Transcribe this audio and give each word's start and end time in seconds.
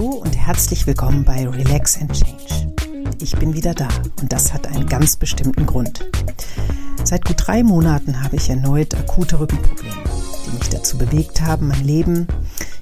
Hallo 0.00 0.12
und 0.12 0.34
herzlich 0.34 0.86
willkommen 0.86 1.24
bei 1.24 1.46
Relax 1.46 2.00
and 2.00 2.10
Change. 2.14 2.72
Ich 3.20 3.36
bin 3.36 3.52
wieder 3.52 3.74
da 3.74 3.86
und 4.22 4.32
das 4.32 4.54
hat 4.54 4.66
einen 4.66 4.86
ganz 4.86 5.16
bestimmten 5.16 5.66
Grund. 5.66 6.08
Seit 7.04 7.26
gut 7.26 7.36
drei 7.36 7.62
Monaten 7.62 8.22
habe 8.22 8.36
ich 8.36 8.48
erneut 8.48 8.94
akute 8.94 9.38
Rückenprobleme, 9.38 10.04
die 10.46 10.58
mich 10.58 10.70
dazu 10.70 10.96
bewegt 10.96 11.42
haben, 11.42 11.68
mein 11.68 11.84
Leben, 11.84 12.26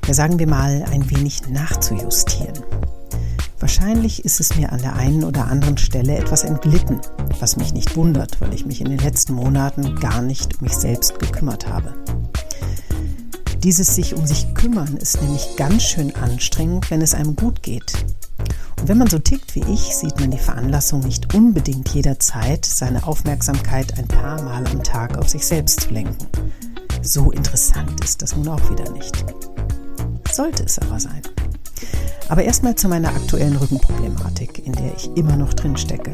ja 0.06 0.14
sagen 0.14 0.38
wir 0.38 0.46
mal, 0.46 0.84
ein 0.92 1.10
wenig 1.10 1.48
nachzujustieren. 1.48 2.54
Wahrscheinlich 3.58 4.24
ist 4.24 4.38
es 4.38 4.54
mir 4.54 4.70
an 4.70 4.80
der 4.80 4.94
einen 4.94 5.24
oder 5.24 5.48
anderen 5.48 5.76
Stelle 5.76 6.16
etwas 6.16 6.44
entglitten, 6.44 7.00
was 7.40 7.56
mich 7.56 7.74
nicht 7.74 7.96
wundert, 7.96 8.40
weil 8.40 8.54
ich 8.54 8.64
mich 8.64 8.80
in 8.80 8.90
den 8.90 9.00
letzten 9.00 9.32
Monaten 9.32 9.96
gar 9.96 10.22
nicht 10.22 10.60
um 10.60 10.66
mich 10.68 10.76
selbst 10.76 11.18
gekümmert 11.18 11.66
habe. 11.66 11.94
Dieses 13.62 13.96
sich 13.96 14.14
um 14.14 14.24
sich 14.24 14.54
kümmern 14.54 14.96
ist 14.96 15.20
nämlich 15.20 15.56
ganz 15.56 15.82
schön 15.82 16.14
anstrengend, 16.14 16.90
wenn 16.90 17.02
es 17.02 17.14
einem 17.14 17.34
gut 17.34 17.62
geht. 17.62 17.92
Und 18.80 18.88
wenn 18.88 18.98
man 18.98 19.08
so 19.08 19.18
tickt 19.18 19.56
wie 19.56 19.64
ich, 19.72 19.96
sieht 19.96 20.20
man 20.20 20.30
die 20.30 20.38
Veranlassung 20.38 21.00
nicht 21.00 21.34
unbedingt 21.34 21.88
jederzeit, 21.88 22.64
seine 22.64 23.04
Aufmerksamkeit 23.04 23.98
ein 23.98 24.06
paar 24.06 24.40
Mal 24.42 24.64
am 24.66 24.82
Tag 24.84 25.18
auf 25.18 25.28
sich 25.28 25.44
selbst 25.44 25.80
zu 25.80 25.90
lenken. 25.90 26.26
So 27.02 27.32
interessant 27.32 28.02
ist 28.04 28.22
das 28.22 28.36
nun 28.36 28.46
auch 28.48 28.70
wieder 28.70 28.90
nicht. 28.92 29.24
Sollte 30.30 30.62
es 30.62 30.78
aber 30.78 31.00
sein. 31.00 31.22
Aber 32.28 32.44
erstmal 32.44 32.76
zu 32.76 32.88
meiner 32.88 33.08
aktuellen 33.08 33.56
Rückenproblematik, 33.56 34.64
in 34.64 34.72
der 34.72 34.94
ich 34.94 35.10
immer 35.16 35.36
noch 35.36 35.54
drin 35.54 35.76
stecke. 35.76 36.12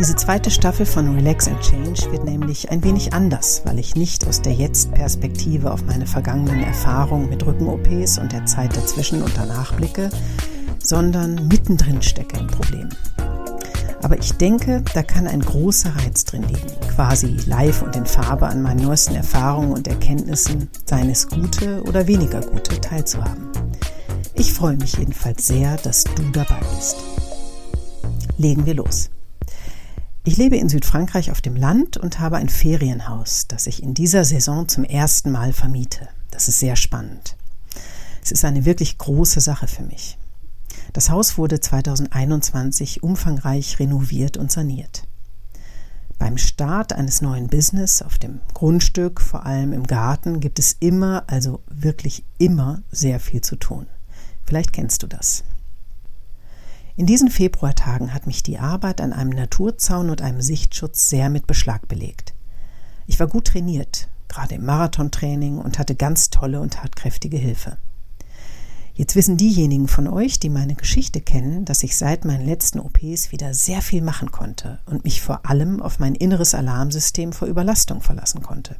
Diese 0.00 0.16
zweite 0.16 0.50
Staffel 0.50 0.86
von 0.86 1.14
Relax 1.14 1.46
and 1.46 1.60
Change 1.60 2.10
wird 2.10 2.24
nämlich 2.24 2.70
ein 2.70 2.82
wenig 2.82 3.12
anders, 3.12 3.60
weil 3.66 3.78
ich 3.78 3.96
nicht 3.96 4.26
aus 4.26 4.40
der 4.40 4.54
Jetzt-Perspektive 4.54 5.70
auf 5.70 5.84
meine 5.84 6.06
vergangenen 6.06 6.62
Erfahrungen 6.62 7.28
mit 7.28 7.44
Rücken-OPs 7.44 8.16
und 8.16 8.32
der 8.32 8.46
Zeit 8.46 8.74
dazwischen 8.74 9.22
und 9.22 9.36
danach 9.36 9.74
blicke, 9.74 10.08
sondern 10.82 11.48
mittendrin 11.48 12.00
stecke 12.00 12.38
im 12.38 12.46
Problem. 12.46 12.88
Aber 14.00 14.18
ich 14.18 14.32
denke, 14.32 14.82
da 14.94 15.02
kann 15.02 15.26
ein 15.26 15.42
großer 15.42 15.94
Reiz 15.94 16.24
drin 16.24 16.44
liegen, 16.44 16.80
quasi 16.96 17.36
live 17.44 17.82
und 17.82 17.94
in 17.94 18.06
Farbe 18.06 18.46
an 18.46 18.62
meinen 18.62 18.82
neuesten 18.82 19.16
Erfahrungen 19.16 19.72
und 19.72 19.86
Erkenntnissen, 19.86 20.70
seien 20.86 21.10
es 21.10 21.28
gute 21.28 21.82
oder 21.82 22.06
weniger 22.06 22.40
gute, 22.40 22.80
teilzuhaben. 22.80 23.50
Ich 24.32 24.54
freue 24.54 24.78
mich 24.78 24.96
jedenfalls 24.96 25.46
sehr, 25.46 25.76
dass 25.76 26.04
du 26.04 26.22
dabei 26.32 26.60
bist. 26.74 26.96
Legen 28.38 28.64
wir 28.64 28.76
los. 28.76 29.10
Ich 30.22 30.36
lebe 30.36 30.56
in 30.58 30.68
Südfrankreich 30.68 31.30
auf 31.30 31.40
dem 31.40 31.56
Land 31.56 31.96
und 31.96 32.20
habe 32.20 32.36
ein 32.36 32.50
Ferienhaus, 32.50 33.46
das 33.48 33.66
ich 33.66 33.82
in 33.82 33.94
dieser 33.94 34.24
Saison 34.24 34.68
zum 34.68 34.84
ersten 34.84 35.30
Mal 35.30 35.54
vermiete. 35.54 36.08
Das 36.30 36.46
ist 36.46 36.58
sehr 36.58 36.76
spannend. 36.76 37.36
Es 38.22 38.30
ist 38.30 38.44
eine 38.44 38.66
wirklich 38.66 38.98
große 38.98 39.40
Sache 39.40 39.66
für 39.66 39.82
mich. 39.82 40.18
Das 40.92 41.08
Haus 41.08 41.38
wurde 41.38 41.58
2021 41.58 43.02
umfangreich 43.02 43.78
renoviert 43.78 44.36
und 44.36 44.52
saniert. 44.52 45.04
Beim 46.18 46.36
Start 46.36 46.92
eines 46.92 47.22
neuen 47.22 47.46
Business 47.46 48.02
auf 48.02 48.18
dem 48.18 48.40
Grundstück, 48.52 49.22
vor 49.22 49.46
allem 49.46 49.72
im 49.72 49.86
Garten, 49.86 50.40
gibt 50.40 50.58
es 50.58 50.76
immer, 50.80 51.24
also 51.28 51.62
wirklich 51.66 52.24
immer 52.36 52.82
sehr 52.92 53.20
viel 53.20 53.40
zu 53.40 53.56
tun. 53.56 53.86
Vielleicht 54.44 54.74
kennst 54.74 55.02
du 55.02 55.06
das. 55.06 55.44
In 57.00 57.06
diesen 57.06 57.30
Februartagen 57.30 58.12
hat 58.12 58.26
mich 58.26 58.42
die 58.42 58.58
Arbeit 58.58 59.00
an 59.00 59.14
einem 59.14 59.30
Naturzaun 59.30 60.10
und 60.10 60.20
einem 60.20 60.42
Sichtschutz 60.42 61.08
sehr 61.08 61.30
mit 61.30 61.46
Beschlag 61.46 61.88
belegt. 61.88 62.34
Ich 63.06 63.18
war 63.18 63.26
gut 63.26 63.46
trainiert, 63.46 64.10
gerade 64.28 64.56
im 64.56 64.66
Marathontraining 64.66 65.56
und 65.56 65.78
hatte 65.78 65.94
ganz 65.94 66.28
tolle 66.28 66.60
und 66.60 66.74
tatkräftige 66.74 67.38
Hilfe. 67.38 67.78
Jetzt 68.92 69.16
wissen 69.16 69.38
diejenigen 69.38 69.88
von 69.88 70.08
euch, 70.08 70.40
die 70.40 70.50
meine 70.50 70.74
Geschichte 70.74 71.22
kennen, 71.22 71.64
dass 71.64 71.82
ich 71.84 71.96
seit 71.96 72.26
meinen 72.26 72.44
letzten 72.44 72.80
OPs 72.80 73.32
wieder 73.32 73.54
sehr 73.54 73.80
viel 73.80 74.02
machen 74.02 74.30
konnte 74.30 74.80
und 74.84 75.04
mich 75.04 75.22
vor 75.22 75.48
allem 75.48 75.80
auf 75.80 76.00
mein 76.00 76.14
inneres 76.14 76.54
Alarmsystem 76.54 77.32
vor 77.32 77.48
Überlastung 77.48 78.02
verlassen 78.02 78.42
konnte. 78.42 78.76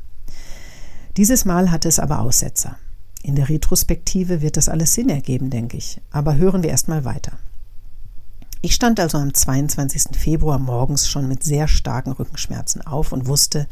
Dieses 1.16 1.46
Mal 1.46 1.70
hatte 1.70 1.88
es 1.88 1.98
aber 1.98 2.20
Aussetzer. 2.20 2.76
In 3.22 3.34
der 3.34 3.48
Retrospektive 3.48 4.42
wird 4.42 4.58
das 4.58 4.68
alles 4.68 4.92
Sinn 4.92 5.08
ergeben, 5.08 5.48
denke 5.48 5.78
ich. 5.78 6.02
Aber 6.10 6.36
hören 6.36 6.62
wir 6.62 6.68
erstmal 6.68 7.06
weiter. 7.06 7.38
Ich 8.62 8.74
stand 8.74 9.00
also 9.00 9.16
am 9.16 9.32
22. 9.32 10.18
Februar 10.18 10.58
morgens 10.58 11.08
schon 11.08 11.26
mit 11.26 11.42
sehr 11.42 11.66
starken 11.66 12.12
Rückenschmerzen 12.12 12.82
auf 12.82 13.12
und 13.12 13.26
wusste, 13.26 13.66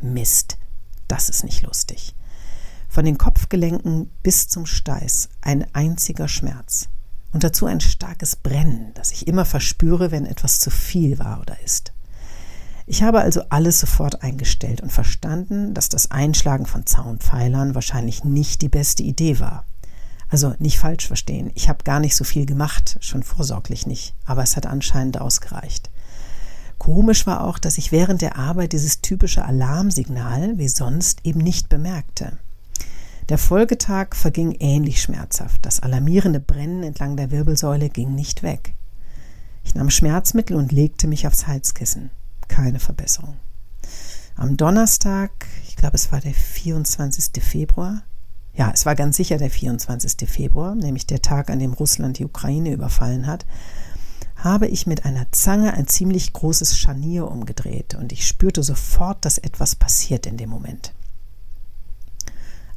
Mist, 0.00 0.58
das 1.06 1.28
ist 1.28 1.44
nicht 1.44 1.62
lustig. 1.62 2.16
Von 2.88 3.04
den 3.04 3.18
Kopfgelenken 3.18 4.10
bis 4.24 4.48
zum 4.48 4.66
Steiß 4.66 5.28
ein 5.42 5.72
einziger 5.74 6.26
Schmerz. 6.26 6.88
Und 7.32 7.44
dazu 7.44 7.66
ein 7.66 7.80
starkes 7.80 8.34
Brennen, 8.34 8.90
das 8.94 9.12
ich 9.12 9.28
immer 9.28 9.44
verspüre, 9.44 10.10
wenn 10.10 10.26
etwas 10.26 10.58
zu 10.58 10.70
viel 10.70 11.20
war 11.20 11.40
oder 11.40 11.58
ist. 11.60 11.92
Ich 12.84 13.04
habe 13.04 13.20
also 13.20 13.42
alles 13.48 13.78
sofort 13.78 14.22
eingestellt 14.22 14.80
und 14.80 14.90
verstanden, 14.90 15.72
dass 15.72 15.88
das 15.88 16.10
Einschlagen 16.10 16.66
von 16.66 16.84
Zaunpfeilern 16.84 17.76
wahrscheinlich 17.76 18.24
nicht 18.24 18.60
die 18.60 18.68
beste 18.68 19.04
Idee 19.04 19.38
war. 19.38 19.64
Also 20.32 20.54
nicht 20.58 20.78
falsch 20.78 21.08
verstehen, 21.08 21.50
ich 21.54 21.68
habe 21.68 21.84
gar 21.84 22.00
nicht 22.00 22.16
so 22.16 22.24
viel 22.24 22.46
gemacht, 22.46 22.96
schon 23.00 23.22
vorsorglich 23.22 23.86
nicht, 23.86 24.14
aber 24.24 24.42
es 24.42 24.56
hat 24.56 24.64
anscheinend 24.64 25.20
ausgereicht. 25.20 25.90
Komisch 26.78 27.26
war 27.26 27.44
auch, 27.44 27.58
dass 27.58 27.76
ich 27.76 27.92
während 27.92 28.22
der 28.22 28.38
Arbeit 28.38 28.72
dieses 28.72 29.02
typische 29.02 29.44
Alarmsignal 29.44 30.56
wie 30.56 30.68
sonst 30.68 31.20
eben 31.24 31.40
nicht 31.40 31.68
bemerkte. 31.68 32.38
Der 33.28 33.36
Folgetag 33.36 34.16
verging 34.16 34.52
ähnlich 34.58 35.02
schmerzhaft. 35.02 35.66
Das 35.66 35.80
alarmierende 35.80 36.40
Brennen 36.40 36.82
entlang 36.82 37.18
der 37.18 37.30
Wirbelsäule 37.30 37.90
ging 37.90 38.14
nicht 38.14 38.42
weg. 38.42 38.72
Ich 39.64 39.74
nahm 39.74 39.90
Schmerzmittel 39.90 40.56
und 40.56 40.72
legte 40.72 41.08
mich 41.08 41.26
aufs 41.26 41.46
Heizkissen. 41.46 42.10
Keine 42.48 42.80
Verbesserung. 42.80 43.36
Am 44.34 44.56
Donnerstag, 44.56 45.30
ich 45.68 45.76
glaube 45.76 45.96
es 45.96 46.10
war 46.10 46.20
der 46.20 46.32
24. 46.32 47.42
Februar, 47.44 48.02
ja, 48.54 48.70
es 48.72 48.84
war 48.84 48.94
ganz 48.94 49.16
sicher 49.16 49.38
der 49.38 49.50
24. 49.50 50.28
Februar, 50.28 50.74
nämlich 50.74 51.06
der 51.06 51.22
Tag, 51.22 51.50
an 51.50 51.58
dem 51.58 51.72
Russland 51.72 52.18
die 52.18 52.24
Ukraine 52.24 52.72
überfallen 52.72 53.26
hat, 53.26 53.46
habe 54.36 54.66
ich 54.66 54.86
mit 54.86 55.04
einer 55.04 55.30
Zange 55.30 55.74
ein 55.74 55.86
ziemlich 55.86 56.32
großes 56.32 56.76
Scharnier 56.76 57.28
umgedreht 57.28 57.94
und 57.94 58.12
ich 58.12 58.26
spürte 58.26 58.62
sofort, 58.62 59.24
dass 59.24 59.38
etwas 59.38 59.76
passiert 59.76 60.26
in 60.26 60.36
dem 60.36 60.50
Moment. 60.50 60.92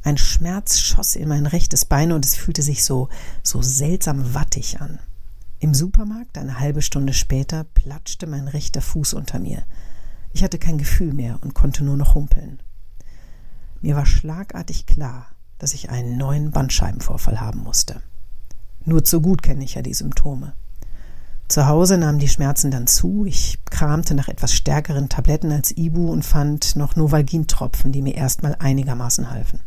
Ein 0.02 0.18
Schmerz 0.18 0.78
schoss 0.78 1.16
in 1.16 1.28
mein 1.28 1.46
rechtes 1.46 1.84
Bein 1.84 2.12
und 2.12 2.24
es 2.24 2.36
fühlte 2.36 2.62
sich 2.62 2.84
so, 2.84 3.08
so 3.42 3.60
seltsam 3.60 4.34
wattig 4.34 4.80
an. 4.80 5.00
Im 5.58 5.74
Supermarkt, 5.74 6.38
eine 6.38 6.60
halbe 6.60 6.80
Stunde 6.80 7.12
später, 7.12 7.64
platschte 7.64 8.28
mein 8.28 8.46
rechter 8.46 8.80
Fuß 8.80 9.14
unter 9.14 9.40
mir. 9.40 9.64
Ich 10.32 10.44
hatte 10.44 10.58
kein 10.58 10.78
Gefühl 10.78 11.12
mehr 11.12 11.40
und 11.42 11.54
konnte 11.54 11.82
nur 11.82 11.96
noch 11.96 12.14
humpeln. 12.14 12.60
Mir 13.80 13.96
war 13.96 14.06
schlagartig 14.06 14.86
klar, 14.86 15.26
dass 15.58 15.74
ich 15.74 15.90
einen 15.90 16.16
neuen 16.16 16.50
Bandscheibenvorfall 16.50 17.40
haben 17.40 17.60
musste. 17.60 18.02
Nur 18.84 19.04
zu 19.04 19.20
gut 19.20 19.42
kenne 19.42 19.64
ich 19.64 19.74
ja 19.74 19.82
die 19.82 19.94
Symptome. 19.94 20.52
Zu 21.48 21.68
Hause 21.68 21.96
nahmen 21.96 22.18
die 22.18 22.28
Schmerzen 22.28 22.70
dann 22.70 22.86
zu. 22.88 23.24
Ich 23.24 23.58
kramte 23.66 24.14
nach 24.14 24.28
etwas 24.28 24.52
stärkeren 24.52 25.08
Tabletten 25.08 25.52
als 25.52 25.76
Ibu 25.76 26.10
und 26.10 26.24
fand 26.24 26.74
noch 26.74 26.96
Novalgin-Tropfen, 26.96 27.92
die 27.92 28.02
mir 28.02 28.16
erstmal 28.16 28.56
einigermaßen 28.56 29.30
halfen. 29.30 29.60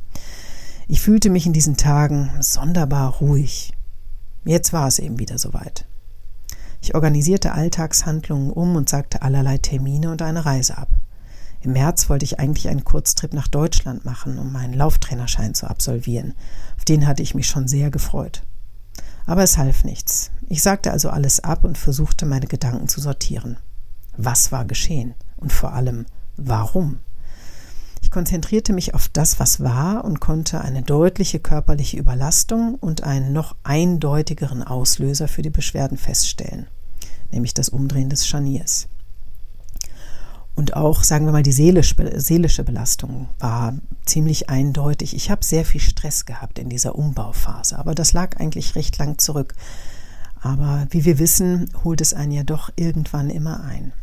Ich 0.88 1.02
fühlte 1.02 1.30
mich 1.30 1.46
in 1.46 1.54
diesen 1.54 1.78
Tagen 1.78 2.32
sonderbar 2.40 3.12
ruhig. 3.16 3.74
Jetzt 4.44 4.74
war 4.74 4.88
es 4.88 5.00
eben 5.00 5.20
wieder 5.20 5.38
soweit. 5.38 5.86
Ich 6.82 6.96
organisierte 6.96 7.54
Alltagshandlungen 7.54 8.52
um 8.52 8.76
und 8.76 8.90
sagte 8.90 9.22
allerlei 9.22 9.58
Termine 9.58 10.12
und 10.12 10.22
eine 10.22 10.46
Reise 10.46 10.78
ab. 10.78 10.90
Im 11.62 11.74
März 11.74 12.10
wollte 12.10 12.26
ich 12.26 12.40
eigentlich 12.40 12.70
einen 12.70 12.86
Kurztrip 12.86 13.34
nach 13.34 13.48
Deutschland 13.48 14.06
machen, 14.06 14.40
um 14.40 14.52
meinen 14.52 14.74
Lauftrainerschein 14.74 15.54
zu 15.54 15.70
absolvieren. 15.70 16.34
Auf 16.78 16.86
den 16.86 17.06
hatte 17.06 17.22
ich 17.22 17.36
mich 17.36 17.48
schon 17.48 17.68
sehr 17.68 17.92
gefreut. 17.92 18.44
Aber 19.26 19.44
es 19.44 19.58
half 19.58 19.84
nichts. 19.84 20.32
Ich 20.48 20.64
sagte 20.64 20.92
also 20.92 21.10
alles 21.10 21.42
ab 21.42 21.64
und 21.64 21.78
versuchte 21.78 22.26
meine 22.26 22.48
Gedanken 22.48 22.88
zu 22.88 23.02
sortieren. 23.02 23.58
Was 24.16 24.52
war 24.52 24.66
geschehen? 24.66 25.14
Und 25.38 25.54
vor 25.54 25.74
allem, 25.74 26.06
warum? 26.38 27.00
Ich 28.02 28.12
konzentrierte 28.12 28.74
mich 28.74 28.96
auf 28.96 29.10
das, 29.10 29.40
was 29.40 29.60
war 29.60 30.04
und 30.04 30.20
konnte 30.20 30.62
eine 30.62 30.82
deutliche 30.82 31.40
körperliche 31.40 31.98
Überlastung 31.98 32.76
und 32.76 33.04
einen 33.04 33.34
noch 33.34 33.56
eindeutigeren 33.64 34.64
Auslöser 34.64 35.28
für 35.28 35.42
die 35.42 35.50
Beschwerden 35.50 35.98
feststellen, 35.98 36.68
nämlich 37.32 37.54
das 37.54 37.70
Umdrehen 37.70 38.10
des 38.10 38.26
Scharniers. 38.26 38.88
Und 40.60 40.76
auch, 40.76 41.04
sagen 41.04 41.26
wir 41.26 41.32
mal, 41.32 41.42
die 41.42 41.54
seelische, 41.54 42.64
Belastung 42.66 43.30
war 43.40 43.76
ziemlich 44.06 44.50
eindeutig. 44.50 45.16
Ich 45.16 45.32
habe 45.32 45.46
sehr 45.46 45.64
viel 45.64 45.80
Stress 45.80 46.26
gehabt 46.26 46.60
in 46.60 46.68
dieser 46.68 46.96
Umbauphase, 46.96 47.80
aber 47.80 47.96
das 47.96 48.12
lag 48.12 48.36
eigentlich 48.42 48.76
recht 48.76 48.98
lang 48.98 49.18
zurück. 49.20 49.56
Aber 50.42 50.86
wie 50.90 51.06
wir 51.06 51.18
wissen, 51.18 51.70
holt 51.86 52.02
es 52.02 52.14
einen 52.14 52.34
ja 52.34 52.44
doch 52.44 52.72
irgendwann 52.76 53.30
immer 53.30 53.64
ein. 53.64 53.94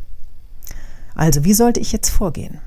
Also, 1.13 1.43
wie 1.43 1.53
sollte 1.53 1.79
ich 1.79 1.91
jetzt 1.91 2.09
vorgehen? 2.09 2.57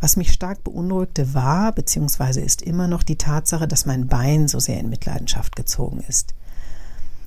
Was 0.00 0.16
mich 0.16 0.32
stark 0.32 0.64
beunruhigte 0.64 1.32
war, 1.32 1.70
beziehungsweise 1.70 2.40
ist 2.40 2.60
immer 2.60 2.88
noch 2.88 3.04
die 3.04 3.18
Tatsache, 3.18 3.68
dass 3.68 3.86
mein 3.86 4.08
Bein 4.08 4.48
so 4.48 4.58
sehr 4.58 4.80
in 4.80 4.88
Mitleidenschaft 4.88 5.54
gezogen 5.54 6.00
ist. 6.08 6.34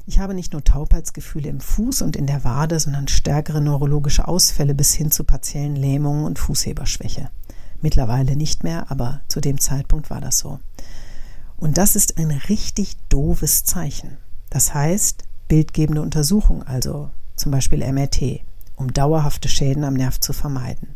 Ich 0.08 0.20
habe 0.20 0.36
nicht 0.36 0.54
nur 0.54 0.64
Taubheitsgefühle 0.64 1.50
im 1.50 1.60
Fuß 1.60 2.04
und 2.04 2.16
in 2.16 2.28
der 2.28 2.44
Wade, 2.44 2.80
sondern 2.80 3.08
stärkere 3.08 3.60
neurologische 3.60 4.28
Ausfälle 4.28 4.76
bis 4.76 4.94
hin 4.94 5.10
zu 5.10 5.24
partiellen 5.24 5.76
Lähmungen 5.76 6.26
und 6.26 6.38
Fußheberschwäche. 6.38 7.30
Mittlerweile 7.82 8.36
nicht 8.36 8.64
mehr, 8.64 8.92
aber 8.92 9.22
zu 9.28 9.42
dem 9.42 9.60
Zeitpunkt 9.60 10.12
war 10.12 10.22
das 10.22 10.38
so. 10.38 10.60
Und 11.58 11.80
das 11.80 11.96
ist 11.96 12.20
ein 12.20 12.30
richtig 12.30 12.98
doofes 13.10 13.64
Zeichen. 13.64 14.18
Das 14.52 14.76
heißt, 14.76 15.24
bildgebende 15.48 16.04
Untersuchung, 16.04 16.62
also 16.64 17.10
zum 17.36 17.52
Beispiel 17.52 17.80
MRT, 17.80 18.42
um 18.76 18.94
dauerhafte 18.94 19.50
Schäden 19.50 19.84
am 19.84 19.96
Nerv 19.96 20.20
zu 20.20 20.34
vermeiden. 20.34 20.90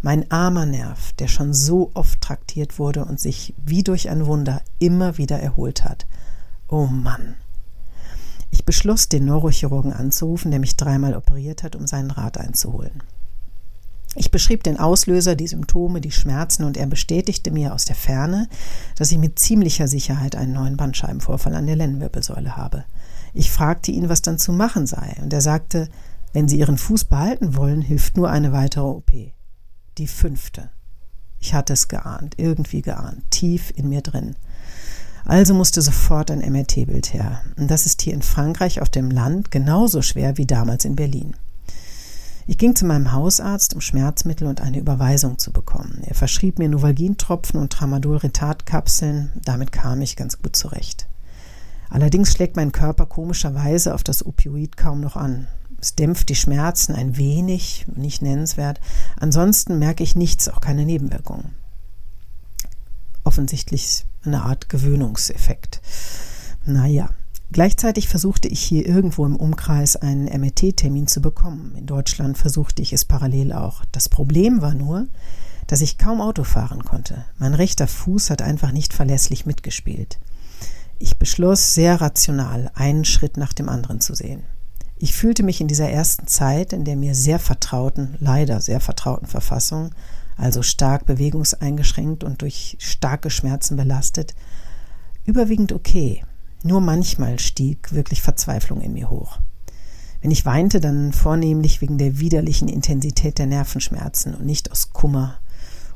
Mein 0.00 0.30
armer 0.30 0.64
Nerv, 0.64 1.12
der 1.14 1.28
schon 1.28 1.52
so 1.52 1.90
oft 1.92 2.20
traktiert 2.20 2.78
wurde 2.78 3.04
und 3.04 3.20
sich 3.20 3.52
wie 3.64 3.82
durch 3.82 4.08
ein 4.08 4.24
Wunder 4.26 4.62
immer 4.78 5.18
wieder 5.18 5.38
erholt 5.38 5.84
hat. 5.84 6.06
Oh 6.68 6.86
Mann. 6.86 7.34
Beschloss, 8.68 9.08
den 9.08 9.24
Neurochirurgen 9.24 9.94
anzurufen, 9.94 10.50
der 10.50 10.60
mich 10.60 10.76
dreimal 10.76 11.16
operiert 11.16 11.62
hat, 11.62 11.74
um 11.74 11.86
seinen 11.86 12.10
Rat 12.10 12.36
einzuholen. 12.36 13.02
Ich 14.14 14.30
beschrieb 14.30 14.62
den 14.62 14.78
Auslöser, 14.78 15.36
die 15.36 15.46
Symptome, 15.46 16.02
die 16.02 16.10
Schmerzen 16.10 16.64
und 16.64 16.76
er 16.76 16.84
bestätigte 16.84 17.50
mir 17.50 17.72
aus 17.72 17.86
der 17.86 17.96
Ferne, 17.96 18.46
dass 18.94 19.10
ich 19.10 19.16
mit 19.16 19.38
ziemlicher 19.38 19.88
Sicherheit 19.88 20.36
einen 20.36 20.52
neuen 20.52 20.76
Bandscheibenvorfall 20.76 21.54
an 21.54 21.66
der 21.66 21.76
Lendenwirbelsäule 21.76 22.58
habe. 22.58 22.84
Ich 23.32 23.50
fragte 23.50 23.90
ihn, 23.90 24.10
was 24.10 24.20
dann 24.20 24.36
zu 24.36 24.52
machen 24.52 24.86
sei, 24.86 25.16
und 25.22 25.32
er 25.32 25.40
sagte, 25.40 25.88
wenn 26.34 26.46
Sie 26.46 26.58
Ihren 26.58 26.76
Fuß 26.76 27.04
behalten 27.04 27.56
wollen, 27.56 27.80
hilft 27.80 28.18
nur 28.18 28.28
eine 28.28 28.52
weitere 28.52 28.84
OP. 28.84 29.10
Die 29.96 30.06
fünfte. 30.06 30.68
Ich 31.40 31.54
hatte 31.54 31.72
es 31.72 31.88
geahnt, 31.88 32.34
irgendwie 32.36 32.82
geahnt, 32.82 33.22
tief 33.30 33.72
in 33.74 33.88
mir 33.88 34.02
drin. 34.02 34.36
Also 35.24 35.54
musste 35.54 35.82
sofort 35.82 36.30
ein 36.30 36.40
MRT-Bild 36.40 37.12
her. 37.12 37.42
Und 37.56 37.70
das 37.70 37.86
ist 37.86 38.02
hier 38.02 38.14
in 38.14 38.22
Frankreich 38.22 38.80
auf 38.80 38.88
dem 38.88 39.10
Land 39.10 39.50
genauso 39.50 40.02
schwer 40.02 40.38
wie 40.38 40.46
damals 40.46 40.84
in 40.84 40.96
Berlin. 40.96 41.34
Ich 42.46 42.56
ging 42.56 42.74
zu 42.74 42.86
meinem 42.86 43.12
Hausarzt, 43.12 43.74
um 43.74 43.82
Schmerzmittel 43.82 44.46
und 44.46 44.62
eine 44.62 44.78
Überweisung 44.78 45.38
zu 45.38 45.52
bekommen. 45.52 46.02
Er 46.06 46.14
verschrieb 46.14 46.58
mir 46.58 46.70
Novalgin-Tropfen 46.70 47.60
und 47.60 47.70
Tramadol-Retard-Kapseln. 47.74 49.32
Damit 49.44 49.70
kam 49.70 50.00
ich 50.00 50.16
ganz 50.16 50.40
gut 50.40 50.56
zurecht. 50.56 51.08
Allerdings 51.90 52.32
schlägt 52.32 52.56
mein 52.56 52.72
Körper 52.72 53.04
komischerweise 53.04 53.94
auf 53.94 54.02
das 54.02 54.24
Opioid 54.24 54.78
kaum 54.78 55.00
noch 55.02 55.16
an. 55.16 55.46
Es 55.78 55.94
dämpft 55.94 56.30
die 56.30 56.34
Schmerzen 56.34 56.94
ein 56.94 57.18
wenig, 57.18 57.86
nicht 57.94 58.22
nennenswert. 58.22 58.80
Ansonsten 59.20 59.78
merke 59.78 60.02
ich 60.02 60.16
nichts, 60.16 60.48
auch 60.48 60.62
keine 60.62 60.86
Nebenwirkungen. 60.86 61.54
Offensichtlich 63.24 64.06
eine 64.24 64.42
Art 64.42 64.68
Gewöhnungseffekt. 64.68 65.80
Naja, 66.64 67.10
Gleichzeitig 67.50 68.08
versuchte 68.08 68.46
ich 68.46 68.60
hier 68.60 68.86
irgendwo 68.86 69.24
im 69.24 69.34
Umkreis 69.34 69.96
einen 69.96 70.26
MRT-Termin 70.26 71.06
zu 71.06 71.22
bekommen. 71.22 71.74
In 71.76 71.86
Deutschland 71.86 72.36
versuchte 72.36 72.82
ich 72.82 72.92
es 72.92 73.06
parallel 73.06 73.54
auch. 73.54 73.86
Das 73.90 74.10
Problem 74.10 74.60
war 74.60 74.74
nur, 74.74 75.06
dass 75.66 75.80
ich 75.80 75.96
kaum 75.96 76.20
Auto 76.20 76.44
fahren 76.44 76.84
konnte. 76.84 77.24
Mein 77.38 77.54
rechter 77.54 77.86
Fuß 77.86 78.28
hat 78.28 78.42
einfach 78.42 78.72
nicht 78.72 78.92
verlässlich 78.92 79.46
mitgespielt. 79.46 80.18
Ich 80.98 81.16
beschloss, 81.16 81.74
sehr 81.74 82.00
rational 82.00 82.70
einen 82.74 83.06
Schritt 83.06 83.38
nach 83.38 83.54
dem 83.54 83.70
anderen 83.70 84.00
zu 84.00 84.14
sehen. 84.14 84.42
Ich 84.98 85.14
fühlte 85.14 85.42
mich 85.42 85.60
in 85.60 85.68
dieser 85.68 85.88
ersten 85.88 86.26
Zeit, 86.26 86.72
in 86.72 86.84
der 86.84 86.96
mir 86.96 87.14
sehr 87.14 87.38
vertrauten, 87.38 88.16
leider 88.18 88.60
sehr 88.60 88.80
vertrauten 88.80 89.28
Verfassung, 89.28 89.94
also 90.38 90.62
stark 90.62 91.04
bewegungseingeschränkt 91.04 92.24
und 92.24 92.40
durch 92.40 92.76
starke 92.80 93.28
Schmerzen 93.28 93.76
belastet, 93.76 94.34
überwiegend 95.24 95.72
okay. 95.72 96.24
Nur 96.62 96.80
manchmal 96.80 97.38
stieg 97.38 97.92
wirklich 97.92 98.22
Verzweiflung 98.22 98.80
in 98.80 98.92
mir 98.94 99.10
hoch. 99.10 99.38
Wenn 100.22 100.30
ich 100.30 100.46
weinte, 100.46 100.80
dann 100.80 101.12
vornehmlich 101.12 101.80
wegen 101.80 101.98
der 101.98 102.18
widerlichen 102.18 102.68
Intensität 102.68 103.38
der 103.38 103.46
Nervenschmerzen 103.46 104.34
und 104.34 104.46
nicht 104.46 104.72
aus 104.72 104.90
Kummer 104.92 105.38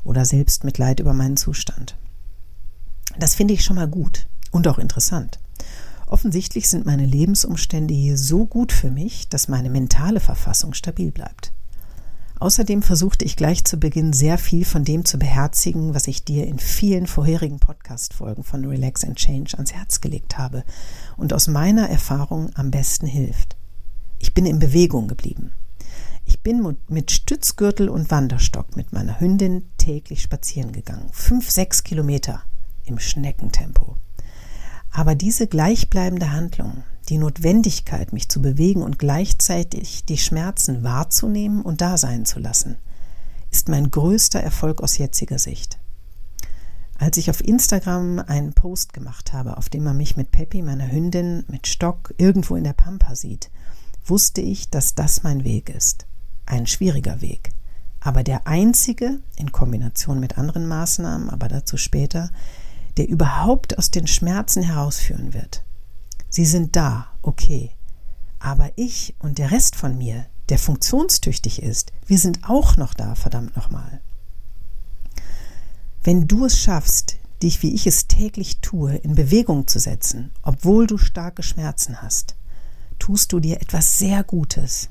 oder 0.03 0.23
Selbstmitleid 0.23 0.99
über 0.99 1.13
meinen 1.13 1.37
Zustand. 1.37 1.97
Das 3.19 3.35
finde 3.35 3.53
ich 3.53 3.63
schon 3.63 3.75
mal 3.75 3.87
gut 3.87 4.27
und 4.51 4.67
auch 4.67 4.77
interessant. 4.77 5.39
Offensichtlich 6.07 6.69
sind 6.69 6.85
meine 6.85 7.05
Lebensumstände 7.05 7.93
hier 7.93 8.17
so 8.17 8.45
gut 8.45 8.71
für 8.71 8.91
mich, 8.91 9.29
dass 9.29 9.47
meine 9.47 9.69
mentale 9.69 10.19
Verfassung 10.19 10.73
stabil 10.73 11.11
bleibt. 11.11 11.53
Außerdem 12.43 12.81
versuchte 12.81 13.23
ich 13.23 13.37
gleich 13.37 13.63
zu 13.63 13.77
Beginn 13.77 14.11
sehr 14.11 14.37
viel 14.37 14.65
von 14.65 14.83
dem 14.83 15.05
zu 15.05 15.17
beherzigen, 15.17 15.95
was 15.95 16.07
ich 16.07 16.25
dir 16.25 16.45
in 16.45 16.59
vielen 16.59 17.07
vorherigen 17.07 17.59
Podcast-Folgen 17.59 18.43
von 18.43 18.65
Relax 18.65 19.05
and 19.05 19.15
Change 19.15 19.53
ans 19.53 19.71
Herz 19.71 20.01
gelegt 20.01 20.37
habe 20.37 20.65
und 21.15 21.31
aus 21.31 21.47
meiner 21.47 21.89
Erfahrung 21.89 22.49
am 22.55 22.69
besten 22.69 23.07
hilft. 23.07 23.55
Ich 24.19 24.33
bin 24.33 24.45
in 24.45 24.59
Bewegung 24.59 25.07
geblieben. 25.07 25.53
Ich 26.25 26.41
bin 26.41 26.75
mit 26.89 27.11
Stützgürtel 27.11 27.87
und 27.87 28.11
Wanderstock 28.11 28.75
mit 28.75 28.91
meiner 28.91 29.21
Hündin 29.21 29.63
täglich 29.77 30.21
spazieren 30.21 30.73
gegangen. 30.73 31.07
Fünf, 31.13 31.49
sechs 31.49 31.85
Kilometer 31.85 32.43
im 32.83 32.99
Schneckentempo. 32.99 33.95
Aber 34.91 35.15
diese 35.15 35.47
gleichbleibende 35.47 36.33
Handlung, 36.33 36.83
die 37.09 37.17
Notwendigkeit, 37.17 38.13
mich 38.13 38.29
zu 38.29 38.41
bewegen 38.41 38.81
und 38.81 38.99
gleichzeitig 38.99 40.05
die 40.05 40.17
Schmerzen 40.17 40.83
wahrzunehmen 40.83 41.61
und 41.61 41.81
da 41.81 41.97
sein 41.97 42.25
zu 42.25 42.39
lassen, 42.39 42.77
ist 43.51 43.69
mein 43.69 43.91
größter 43.91 44.39
Erfolg 44.39 44.81
aus 44.81 44.97
jetziger 44.97 45.37
Sicht. 45.37 45.77
Als 46.97 47.17
ich 47.17 47.29
auf 47.29 47.43
Instagram 47.43 48.19
einen 48.19 48.53
Post 48.53 48.93
gemacht 48.93 49.33
habe, 49.33 49.57
auf 49.57 49.69
dem 49.69 49.83
man 49.83 49.97
mich 49.97 50.15
mit 50.15 50.31
Peppi, 50.31 50.61
meiner 50.61 50.91
Hündin, 50.91 51.43
mit 51.47 51.67
Stock 51.67 52.13
irgendwo 52.17 52.55
in 52.55 52.63
der 52.63 52.73
Pampa 52.73 53.15
sieht, 53.15 53.51
wusste 54.05 54.41
ich, 54.41 54.69
dass 54.69 54.95
das 54.95 55.23
mein 55.23 55.43
Weg 55.43 55.69
ist. 55.69 56.05
Ein 56.45 56.67
schwieriger 56.67 57.21
Weg. 57.21 57.51
Aber 57.99 58.23
der 58.23 58.47
einzige, 58.47 59.19
in 59.37 59.51
Kombination 59.51 60.19
mit 60.19 60.37
anderen 60.37 60.67
Maßnahmen, 60.67 61.29
aber 61.29 61.47
dazu 61.47 61.77
später, 61.77 62.29
der 62.97 63.07
überhaupt 63.07 63.77
aus 63.77 63.91
den 63.91 64.07
Schmerzen 64.07 64.61
herausführen 64.61 65.33
wird. 65.33 65.63
Sie 66.33 66.45
sind 66.45 66.75
da, 66.75 67.11
okay. 67.21 67.69
Aber 68.39 68.71
ich 68.75 69.13
und 69.19 69.37
der 69.37 69.51
Rest 69.51 69.75
von 69.75 69.95
mir, 69.99 70.25
der 70.49 70.57
funktionstüchtig 70.57 71.61
ist, 71.61 71.93
wir 72.07 72.17
sind 72.17 72.49
auch 72.49 72.75
noch 72.75 72.95
da, 72.95 73.13
verdammt 73.13 73.55
nochmal. 73.55 74.01
Wenn 76.03 76.27
du 76.27 76.45
es 76.45 76.59
schaffst, 76.59 77.17
dich, 77.43 77.61
wie 77.61 77.75
ich 77.75 77.85
es 77.85 78.07
täglich 78.07 78.61
tue, 78.61 78.95
in 78.95 79.13
Bewegung 79.13 79.67
zu 79.67 79.77
setzen, 79.77 80.31
obwohl 80.41 80.87
du 80.87 80.97
starke 80.97 81.43
Schmerzen 81.43 82.01
hast, 82.01 82.35
tust 82.97 83.31
du 83.31 83.39
dir 83.39 83.61
etwas 83.61 83.99
sehr 83.99 84.23
Gutes. 84.23 84.89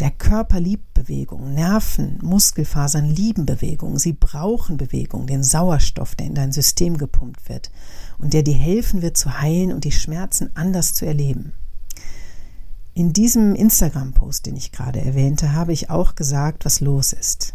Der 0.00 0.10
Körper 0.10 0.58
liebt 0.58 0.94
Bewegung, 0.94 1.54
Nerven, 1.54 2.18
Muskelfasern 2.22 3.08
lieben 3.08 3.46
Bewegung, 3.46 3.98
sie 3.98 4.12
brauchen 4.12 4.76
Bewegung, 4.76 5.26
den 5.26 5.44
Sauerstoff, 5.44 6.14
der 6.14 6.26
in 6.26 6.34
dein 6.34 6.52
System 6.52 6.96
gepumpt 6.96 7.48
wird 7.48 7.70
und 8.18 8.32
der 8.32 8.42
dir 8.42 8.54
helfen 8.54 9.02
wird 9.02 9.16
zu 9.16 9.40
heilen 9.40 9.72
und 9.72 9.84
die 9.84 9.92
Schmerzen 9.92 10.50
anders 10.54 10.94
zu 10.94 11.06
erleben. 11.06 11.52
In 12.94 13.12
diesem 13.12 13.54
Instagram-Post, 13.54 14.46
den 14.46 14.56
ich 14.56 14.72
gerade 14.72 15.00
erwähnte, 15.00 15.54
habe 15.54 15.72
ich 15.72 15.88
auch 15.88 16.14
gesagt, 16.14 16.64
was 16.64 16.80
los 16.80 17.12
ist. 17.12 17.54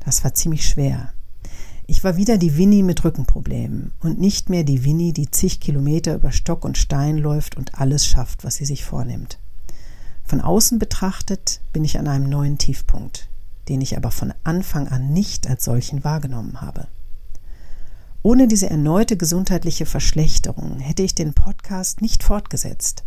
Das 0.00 0.22
war 0.24 0.34
ziemlich 0.34 0.68
schwer. 0.68 1.12
Ich 1.86 2.04
war 2.04 2.16
wieder 2.16 2.38
die 2.38 2.56
Winnie 2.56 2.82
mit 2.82 3.02
Rückenproblemen 3.04 3.92
und 4.00 4.20
nicht 4.20 4.50
mehr 4.50 4.62
die 4.62 4.84
Winnie, 4.84 5.12
die 5.12 5.30
zig 5.30 5.58
Kilometer 5.58 6.14
über 6.14 6.30
Stock 6.32 6.64
und 6.64 6.78
Stein 6.78 7.18
läuft 7.18 7.56
und 7.56 7.78
alles 7.80 8.06
schafft, 8.06 8.44
was 8.44 8.56
sie 8.56 8.64
sich 8.64 8.84
vornimmt. 8.84 9.38
Von 10.32 10.40
außen 10.40 10.78
betrachtet 10.78 11.60
bin 11.74 11.84
ich 11.84 11.98
an 11.98 12.08
einem 12.08 12.26
neuen 12.26 12.56
Tiefpunkt, 12.56 13.28
den 13.68 13.82
ich 13.82 13.98
aber 13.98 14.10
von 14.10 14.32
Anfang 14.44 14.88
an 14.88 15.12
nicht 15.12 15.46
als 15.46 15.62
solchen 15.62 16.04
wahrgenommen 16.04 16.62
habe. 16.62 16.86
Ohne 18.22 18.48
diese 18.48 18.70
erneute 18.70 19.18
gesundheitliche 19.18 19.84
Verschlechterung 19.84 20.78
hätte 20.78 21.02
ich 21.02 21.14
den 21.14 21.34
Podcast 21.34 22.00
nicht 22.00 22.22
fortgesetzt. 22.22 23.04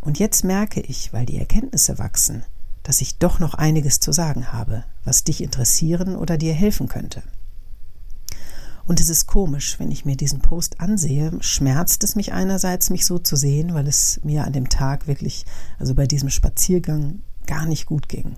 Und 0.00 0.18
jetzt 0.18 0.42
merke 0.42 0.80
ich, 0.80 1.12
weil 1.12 1.26
die 1.26 1.38
Erkenntnisse 1.38 1.98
wachsen, 1.98 2.44
dass 2.82 3.02
ich 3.02 3.18
doch 3.18 3.40
noch 3.40 3.52
einiges 3.52 4.00
zu 4.00 4.12
sagen 4.12 4.50
habe, 4.50 4.84
was 5.04 5.24
dich 5.24 5.42
interessieren 5.42 6.16
oder 6.16 6.38
dir 6.38 6.54
helfen 6.54 6.88
könnte. 6.88 7.22
Und 8.88 9.00
es 9.00 9.10
ist 9.10 9.26
komisch, 9.26 9.78
wenn 9.78 9.90
ich 9.90 10.06
mir 10.06 10.16
diesen 10.16 10.40
Post 10.40 10.80
ansehe, 10.80 11.30
schmerzt 11.40 12.02
es 12.04 12.16
mich 12.16 12.32
einerseits, 12.32 12.88
mich 12.88 13.04
so 13.04 13.18
zu 13.18 13.36
sehen, 13.36 13.74
weil 13.74 13.86
es 13.86 14.18
mir 14.24 14.44
an 14.44 14.54
dem 14.54 14.70
Tag 14.70 15.06
wirklich, 15.06 15.44
also 15.78 15.94
bei 15.94 16.06
diesem 16.06 16.30
Spaziergang, 16.30 17.20
gar 17.46 17.66
nicht 17.66 17.84
gut 17.84 18.08
ging. 18.08 18.36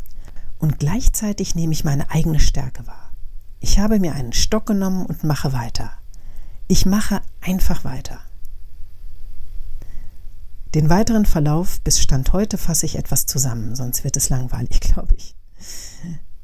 Und 0.58 0.80
gleichzeitig 0.80 1.54
nehme 1.54 1.72
ich 1.72 1.84
meine 1.84 2.10
eigene 2.10 2.40
Stärke 2.40 2.84
wahr. 2.88 3.12
Ich 3.60 3.78
habe 3.78 4.00
mir 4.00 4.14
einen 4.14 4.32
Stock 4.32 4.66
genommen 4.66 5.06
und 5.06 5.22
mache 5.22 5.52
weiter. 5.52 5.92
Ich 6.66 6.84
mache 6.84 7.22
einfach 7.40 7.84
weiter. 7.84 8.18
Den 10.74 10.90
weiteren 10.90 11.26
Verlauf 11.26 11.80
bis 11.82 12.00
Stand 12.00 12.32
heute 12.32 12.58
fasse 12.58 12.86
ich 12.86 12.98
etwas 12.98 13.24
zusammen, 13.24 13.76
sonst 13.76 14.02
wird 14.02 14.16
es 14.16 14.30
langweilig, 14.30 14.80
glaube 14.80 15.14
ich. 15.14 15.36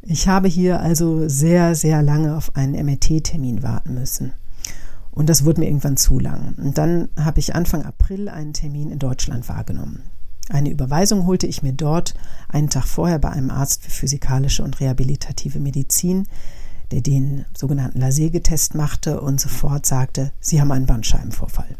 Ich 0.08 0.28
habe 0.28 0.46
hier 0.46 0.80
also 0.80 1.28
sehr, 1.28 1.74
sehr 1.74 2.00
lange 2.00 2.36
auf 2.36 2.54
einen 2.54 2.74
MRT-Termin 2.86 3.64
warten 3.64 3.94
müssen. 3.94 4.34
Und 5.10 5.28
das 5.28 5.44
wurde 5.44 5.60
mir 5.60 5.66
irgendwann 5.66 5.96
zu 5.96 6.20
lang. 6.20 6.54
Und 6.58 6.78
dann 6.78 7.08
habe 7.18 7.40
ich 7.40 7.56
Anfang 7.56 7.84
April 7.84 8.28
einen 8.28 8.52
Termin 8.52 8.92
in 8.92 9.00
Deutschland 9.00 9.48
wahrgenommen. 9.48 10.04
Eine 10.48 10.70
Überweisung 10.70 11.26
holte 11.26 11.48
ich 11.48 11.64
mir 11.64 11.72
dort 11.72 12.14
einen 12.48 12.70
Tag 12.70 12.84
vorher 12.84 13.18
bei 13.18 13.30
einem 13.30 13.50
Arzt 13.50 13.82
für 13.82 13.90
physikalische 13.90 14.62
und 14.62 14.78
rehabilitative 14.78 15.58
Medizin, 15.58 16.28
der 16.92 17.00
den 17.00 17.44
sogenannten 17.56 17.98
Lasege-Test 17.98 18.76
machte 18.76 19.20
und 19.20 19.40
sofort 19.40 19.86
sagte, 19.86 20.30
Sie 20.38 20.60
haben 20.60 20.70
einen 20.70 20.86
Bandscheibenvorfall. 20.86 21.76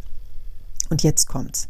Und 0.88 1.04
jetzt 1.04 1.28
kommt's. 1.28 1.68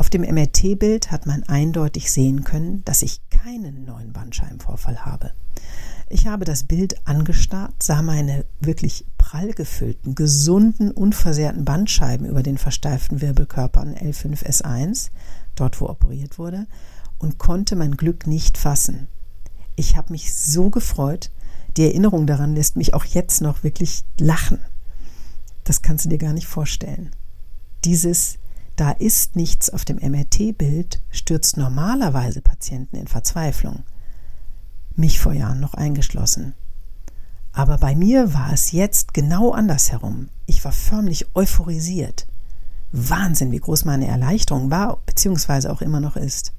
Auf 0.00 0.08
dem 0.08 0.22
MRT-Bild 0.22 1.10
hat 1.10 1.26
man 1.26 1.42
eindeutig 1.42 2.10
sehen 2.10 2.42
können, 2.42 2.82
dass 2.86 3.02
ich 3.02 3.20
keinen 3.28 3.84
neuen 3.84 4.14
Bandscheibenvorfall 4.14 5.04
habe. 5.04 5.32
Ich 6.08 6.26
habe 6.26 6.46
das 6.46 6.64
Bild 6.64 7.06
angestarrt, 7.06 7.74
sah 7.82 8.00
meine 8.00 8.46
wirklich 8.60 9.04
prall 9.18 9.52
gefüllten, 9.52 10.14
gesunden, 10.14 10.90
unversehrten 10.90 11.66
Bandscheiben 11.66 12.24
über 12.24 12.42
den 12.42 12.56
versteiften 12.56 13.20
Wirbelkörpern 13.20 13.94
L5S1, 13.94 15.10
dort 15.54 15.82
wo 15.82 15.90
operiert 15.90 16.38
wurde, 16.38 16.66
und 17.18 17.36
konnte 17.36 17.76
mein 17.76 17.98
Glück 17.98 18.26
nicht 18.26 18.56
fassen. 18.56 19.06
Ich 19.76 19.98
habe 19.98 20.12
mich 20.12 20.32
so 20.34 20.70
gefreut, 20.70 21.30
die 21.76 21.84
Erinnerung 21.84 22.26
daran 22.26 22.54
lässt 22.54 22.74
mich 22.74 22.94
auch 22.94 23.04
jetzt 23.04 23.42
noch 23.42 23.64
wirklich 23.64 24.04
lachen. 24.18 24.60
Das 25.64 25.82
kannst 25.82 26.06
du 26.06 26.08
dir 26.08 26.18
gar 26.18 26.32
nicht 26.32 26.46
vorstellen. 26.46 27.10
Dieses 27.84 28.39
da 28.80 28.92
ist 28.92 29.36
nichts 29.36 29.68
auf 29.68 29.84
dem 29.84 29.98
MRT-Bild 29.98 31.02
stürzt 31.10 31.58
normalerweise 31.58 32.40
Patienten 32.40 32.96
in 32.96 33.08
Verzweiflung. 33.08 33.82
Mich 34.96 35.20
vor 35.20 35.34
Jahren 35.34 35.60
noch 35.60 35.74
eingeschlossen. 35.74 36.54
Aber 37.52 37.76
bei 37.76 37.94
mir 37.94 38.32
war 38.32 38.54
es 38.54 38.72
jetzt 38.72 39.12
genau 39.12 39.50
andersherum. 39.52 40.30
Ich 40.46 40.64
war 40.64 40.72
förmlich 40.72 41.26
euphorisiert. 41.34 42.26
Wahnsinn, 42.90 43.52
wie 43.52 43.60
groß 43.60 43.84
meine 43.84 44.06
Erleichterung 44.06 44.70
war, 44.70 45.02
beziehungsweise 45.04 45.70
auch 45.70 45.82
immer 45.82 46.00
noch 46.00 46.16
ist. 46.16 46.54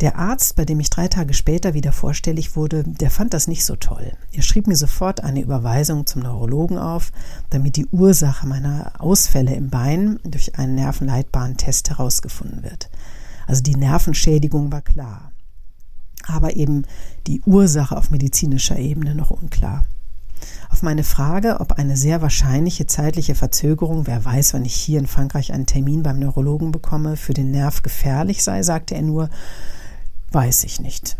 Der 0.00 0.16
Arzt, 0.16 0.56
bei 0.56 0.64
dem 0.64 0.80
ich 0.80 0.88
drei 0.88 1.08
Tage 1.08 1.34
später 1.34 1.74
wieder 1.74 1.92
vorstellig 1.92 2.56
wurde, 2.56 2.84
der 2.84 3.10
fand 3.10 3.34
das 3.34 3.46
nicht 3.46 3.66
so 3.66 3.76
toll. 3.76 4.12
Er 4.32 4.40
schrieb 4.42 4.66
mir 4.66 4.76
sofort 4.76 5.22
eine 5.22 5.42
Überweisung 5.42 6.06
zum 6.06 6.22
Neurologen 6.22 6.78
auf, 6.78 7.12
damit 7.50 7.76
die 7.76 7.86
Ursache 7.86 8.46
meiner 8.46 8.92
Ausfälle 8.98 9.54
im 9.54 9.68
Bein 9.68 10.18
durch 10.24 10.58
einen 10.58 10.74
Nervenleitbahntest 10.74 11.90
herausgefunden 11.90 12.62
wird. 12.62 12.88
Also 13.46 13.62
die 13.62 13.76
Nervenschädigung 13.76 14.72
war 14.72 14.80
klar, 14.80 15.32
aber 16.26 16.56
eben 16.56 16.84
die 17.26 17.42
Ursache 17.44 17.96
auf 17.96 18.10
medizinischer 18.10 18.78
Ebene 18.78 19.14
noch 19.14 19.30
unklar. 19.30 19.84
Auf 20.70 20.82
meine 20.82 21.04
Frage, 21.04 21.60
ob 21.60 21.72
eine 21.72 21.98
sehr 21.98 22.22
wahrscheinliche 22.22 22.86
zeitliche 22.86 23.34
Verzögerung, 23.34 24.06
wer 24.06 24.24
weiß, 24.24 24.54
wann 24.54 24.64
ich 24.64 24.74
hier 24.74 24.98
in 24.98 25.08
Frankreich 25.08 25.52
einen 25.52 25.66
Termin 25.66 26.02
beim 26.02 26.18
Neurologen 26.18 26.72
bekomme, 26.72 27.16
für 27.16 27.34
den 27.34 27.50
Nerv 27.50 27.82
gefährlich 27.82 28.42
sei, 28.42 28.62
sagte 28.62 28.94
er 28.94 29.02
nur, 29.02 29.28
Weiß 30.32 30.64
ich 30.64 30.80
nicht. 30.80 31.16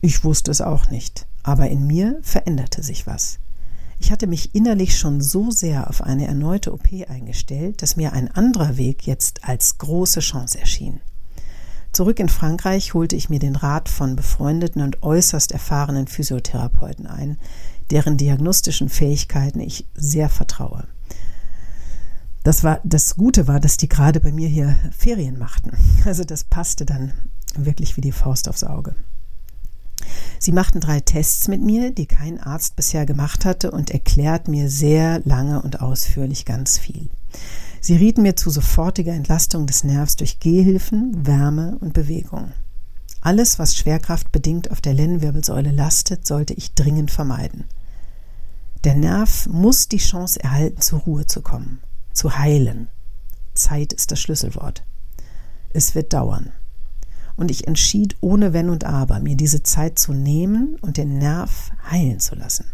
Ich 0.00 0.24
wusste 0.24 0.50
es 0.50 0.60
auch 0.60 0.90
nicht. 0.90 1.26
Aber 1.42 1.68
in 1.68 1.86
mir 1.86 2.18
veränderte 2.22 2.82
sich 2.82 3.06
was. 3.06 3.38
Ich 3.98 4.10
hatte 4.10 4.26
mich 4.26 4.54
innerlich 4.54 4.98
schon 4.98 5.20
so 5.20 5.50
sehr 5.50 5.88
auf 5.88 6.02
eine 6.02 6.26
erneute 6.26 6.72
OP 6.72 6.88
eingestellt, 7.08 7.82
dass 7.82 7.96
mir 7.96 8.12
ein 8.12 8.30
anderer 8.30 8.76
Weg 8.76 9.06
jetzt 9.06 9.44
als 9.44 9.78
große 9.78 10.20
Chance 10.20 10.58
erschien. 10.58 11.00
Zurück 11.92 12.18
in 12.18 12.28
Frankreich 12.28 12.92
holte 12.92 13.14
ich 13.14 13.30
mir 13.30 13.38
den 13.38 13.54
Rat 13.54 13.88
von 13.88 14.16
befreundeten 14.16 14.82
und 14.82 15.02
äußerst 15.02 15.52
erfahrenen 15.52 16.08
Physiotherapeuten 16.08 17.06
ein, 17.06 17.38
deren 17.90 18.16
diagnostischen 18.16 18.88
Fähigkeiten 18.88 19.60
ich 19.60 19.86
sehr 19.94 20.28
vertraue. 20.28 20.88
Das 22.42 22.64
war 22.64 22.80
das 22.84 23.16
Gute 23.16 23.46
war, 23.46 23.60
dass 23.60 23.76
die 23.76 23.88
gerade 23.88 24.20
bei 24.20 24.32
mir 24.32 24.48
hier 24.48 24.76
Ferien 24.96 25.38
machten. 25.38 25.70
Also 26.04 26.24
das 26.24 26.44
passte 26.44 26.84
dann 26.84 27.12
wirklich 27.56 27.96
wie 27.96 28.00
die 28.00 28.12
Faust 28.12 28.48
aufs 28.48 28.64
Auge. 28.64 28.94
Sie 30.38 30.52
machten 30.52 30.80
drei 30.80 31.00
Tests 31.00 31.48
mit 31.48 31.62
mir, 31.62 31.90
die 31.90 32.06
kein 32.06 32.40
Arzt 32.40 32.76
bisher 32.76 33.06
gemacht 33.06 33.44
hatte, 33.44 33.70
und 33.70 33.90
erklärt 33.90 34.48
mir 34.48 34.68
sehr 34.68 35.20
lange 35.24 35.62
und 35.62 35.80
ausführlich 35.80 36.44
ganz 36.44 36.78
viel. 36.78 37.08
Sie 37.80 37.96
rieten 37.96 38.22
mir 38.22 38.36
zu 38.36 38.50
sofortiger 38.50 39.12
Entlastung 39.12 39.66
des 39.66 39.84
Nervs 39.84 40.16
durch 40.16 40.40
Gehhilfen, 40.40 41.26
Wärme 41.26 41.78
und 41.80 41.92
Bewegung. 41.92 42.52
Alles, 43.20 43.58
was 43.58 43.74
schwerkraftbedingt 43.74 44.70
auf 44.70 44.80
der 44.80 44.94
Lendenwirbelsäule 44.94 45.70
lastet, 45.70 46.26
sollte 46.26 46.54
ich 46.54 46.74
dringend 46.74 47.10
vermeiden. 47.10 47.64
Der 48.84 48.94
Nerv 48.94 49.46
muss 49.46 49.88
die 49.88 49.96
Chance 49.96 50.42
erhalten, 50.42 50.82
zur 50.82 51.00
Ruhe 51.00 51.26
zu 51.26 51.40
kommen, 51.40 51.80
zu 52.12 52.36
heilen. 52.36 52.88
Zeit 53.54 53.94
ist 53.94 54.10
das 54.10 54.20
Schlüsselwort. 54.20 54.84
Es 55.70 55.94
wird 55.94 56.12
dauern 56.12 56.52
und 57.36 57.50
ich 57.50 57.66
entschied 57.66 58.16
ohne 58.20 58.52
Wenn 58.52 58.70
und 58.70 58.84
Aber, 58.84 59.20
mir 59.20 59.36
diese 59.36 59.62
Zeit 59.62 59.98
zu 59.98 60.12
nehmen 60.12 60.76
und 60.80 60.96
den 60.96 61.18
Nerv 61.18 61.70
heilen 61.90 62.20
zu 62.20 62.34
lassen. 62.34 62.66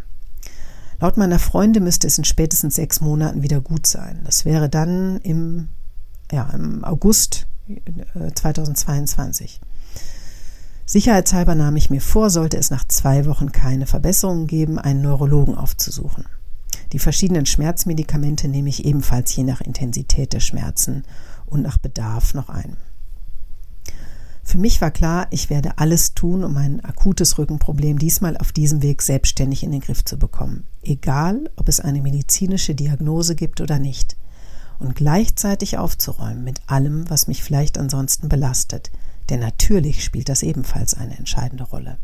Laut 1.01 1.17
meiner 1.17 1.39
Freunde 1.39 1.81
müsste 1.81 2.07
es 2.07 2.19
in 2.19 2.25
spätestens 2.25 2.75
sechs 2.75 3.01
Monaten 3.01 3.43
wieder 3.43 3.61
gut 3.61 3.87
sein. 3.87 4.21
Das 4.25 4.45
wäre 4.45 4.69
dann 4.69 5.17
im, 5.23 5.69
ja, 6.31 6.51
im 6.51 6.85
August 6.85 7.47
2022. 8.35 9.61
Äh, 9.63 9.67
Sicherheitshalber 10.85 11.55
nahm 11.55 11.77
ich 11.77 11.89
mir 11.89 12.01
vor, 12.01 12.31
sollte 12.31 12.59
es 12.59 12.71
nach 12.71 12.85
zwei 12.87 13.25
Wochen 13.25 13.53
keine 13.53 13.87
Verbesserungen 13.87 14.47
geben, 14.47 14.79
einen 14.79 15.01
Neurologen 15.01 15.55
aufzusuchen. 15.55 16.27
Die 16.93 16.99
verschiedenen 16.99 17.47
Schmerzmedikamente 17.47 18.49
nehme 18.49 18.69
ich 18.69 18.85
ebenfalls 18.85 19.35
je 19.35 19.45
nach 19.45 19.61
Intensität 19.61 20.33
der 20.33 20.41
Schmerzen 20.41 21.05
und 21.47 21.63
nach 21.63 21.79
Bedarf 21.79 22.35
noch 22.35 22.49
ein. 22.49 22.77
Für 24.51 24.59
mich 24.59 24.81
war 24.81 24.91
klar, 24.91 25.29
ich 25.31 25.49
werde 25.49 25.79
alles 25.79 26.15
tun, 26.15 26.43
um 26.43 26.55
mein 26.55 26.85
akutes 26.85 27.39
Rückenproblem 27.39 28.01
diesmal 28.01 28.37
auf 28.37 28.51
diesem 28.51 28.83
Weg 28.83 29.01
selbstständig 29.01 29.63
in 29.63 29.71
den 29.71 29.81
Griff 29.81 30.05
zu 30.05 30.19
bekommen, 30.19 30.67
egal 30.83 31.49
ob 31.55 31.69
es 31.69 31.79
eine 31.79 32.03
medizinische 32.03 32.75
Diagnose 32.75 33.37
gibt 33.37 33.61
oder 33.61 33.79
nicht, 33.79 34.17
und 34.81 34.97
gleichzeitig 34.97 35.79
aufzuräumen 35.79 36.43
mit 36.43 36.63
allem, 36.67 37.09
was 37.09 37.29
mich 37.29 37.45
vielleicht 37.45 37.79
ansonsten 37.79 38.29
belastet, 38.29 38.91
denn 39.29 39.39
natürlich 39.39 40.03
spielt 40.03 40.29
das 40.29 40.43
ebenfalls 40.43 40.95
eine 40.95 41.17
entscheidende 41.17 41.63
Rolle. 41.63 41.99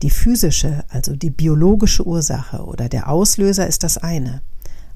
Die 0.00 0.08
physische, 0.08 0.82
also 0.88 1.14
die 1.14 1.28
biologische 1.28 2.06
Ursache 2.06 2.64
oder 2.64 2.88
der 2.88 3.10
Auslöser 3.10 3.66
ist 3.66 3.82
das 3.82 3.98
eine, 3.98 4.40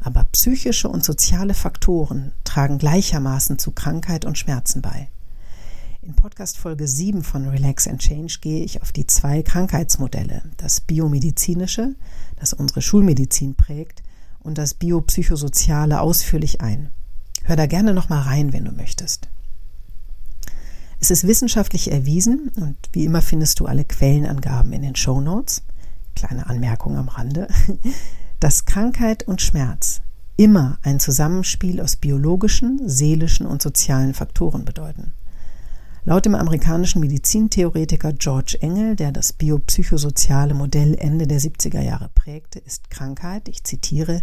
aber 0.01 0.25
psychische 0.33 0.89
und 0.89 1.05
soziale 1.05 1.53
Faktoren 1.53 2.33
tragen 2.45 2.79
gleichermaßen 2.79 3.59
zu 3.59 3.73
Krankheit 3.73 4.25
und 4.25 4.39
Schmerzen 4.39 4.81
bei. 4.81 5.11
In 6.05 6.15
Podcast 6.15 6.59
Folge 6.59 6.87
7 6.87 7.23
von 7.23 7.49
Relax 7.49 7.89
and 7.89 7.99
Change 7.99 8.37
gehe 8.43 8.63
ich 8.63 8.83
auf 8.83 8.93
die 8.93 9.07
zwei 9.07 9.43
Krankheitsmodelle, 9.43 10.43
das 10.59 10.83
biomedizinische, 10.83 11.95
das 12.37 12.53
unsere 12.53 12.83
Schulmedizin 12.83 13.55
prägt, 13.55 14.03
und 14.41 14.59
das 14.59 14.75
biopsychosoziale 14.75 16.03
ausführlich 16.03 16.61
ein. 16.61 16.91
Hör 17.45 17.57
da 17.57 17.65
gerne 17.65 17.95
noch 17.95 18.11
mal 18.11 18.21
rein, 18.21 18.53
wenn 18.53 18.67
du 18.67 18.73
möchtest. 18.73 19.31
Es 21.01 21.11
ist 21.11 21.27
wissenschaftlich 21.27 21.91
erwiesen 21.91 22.51
und 22.57 22.77
wie 22.93 23.07
immer 23.07 23.23
findest 23.23 23.61
du 23.61 23.65
alle 23.65 23.87
Quellenangaben 23.87 24.75
in 24.75 24.83
den 24.83 24.97
Show 24.97 25.23
Notes. 25.23 25.63
Kleine 26.15 26.51
Anmerkung 26.51 26.99
am 26.99 27.09
Rande, 27.09 27.49
dass 28.41 28.67
Krankheit 28.67 29.27
und 29.27 29.41
Schmerz 29.41 30.03
immer 30.37 30.77
ein 30.83 31.01
Zusammenspiel 31.01 31.81
aus 31.81 31.97
biologischen, 31.97 32.87
seelischen 32.87 33.47
und 33.47 33.63
sozialen 33.63 34.13
Faktoren 34.13 34.67
bedeuten. 34.67 35.15
Laut 36.07 36.27
dem 36.27 36.35
amerikanischen 36.35 37.01
Medizintheoretiker 37.01 38.13
George 38.13 38.59
Engel, 38.61 38.95
der 38.95 39.11
das 39.11 39.33
biopsychosoziale 39.33 40.53
Modell 40.53 40.95
Ende 40.99 41.27
der 41.27 41.41
70er 41.41 41.81
Jahre 41.81 42.11
prägte, 42.15 42.59
ist 42.59 42.91
Krankheit, 42.91 43.49
ich 43.49 43.65
zitiere, 43.65 44.21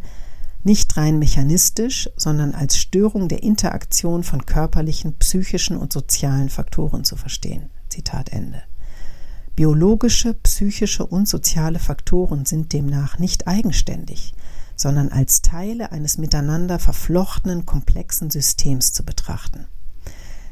nicht 0.63 0.95
rein 0.95 1.17
mechanistisch, 1.17 2.07
sondern 2.15 2.53
als 2.53 2.77
Störung 2.77 3.29
der 3.29 3.41
Interaktion 3.41 4.23
von 4.23 4.45
körperlichen, 4.45 5.15
psychischen 5.15 5.75
und 5.75 5.91
sozialen 5.91 6.49
Faktoren 6.49 7.03
zu 7.03 7.15
verstehen. 7.15 7.71
Zitat 7.89 8.29
Ende. 8.29 8.61
Biologische, 9.55 10.35
psychische 10.35 11.03
und 11.03 11.27
soziale 11.27 11.79
Faktoren 11.79 12.45
sind 12.45 12.73
demnach 12.73 13.17
nicht 13.17 13.47
eigenständig, 13.47 14.35
sondern 14.75 15.09
als 15.09 15.41
Teile 15.41 15.91
eines 15.91 16.19
miteinander 16.19 16.77
verflochtenen, 16.77 17.65
komplexen 17.65 18.29
Systems 18.29 18.93
zu 18.93 19.03
betrachten. 19.03 19.65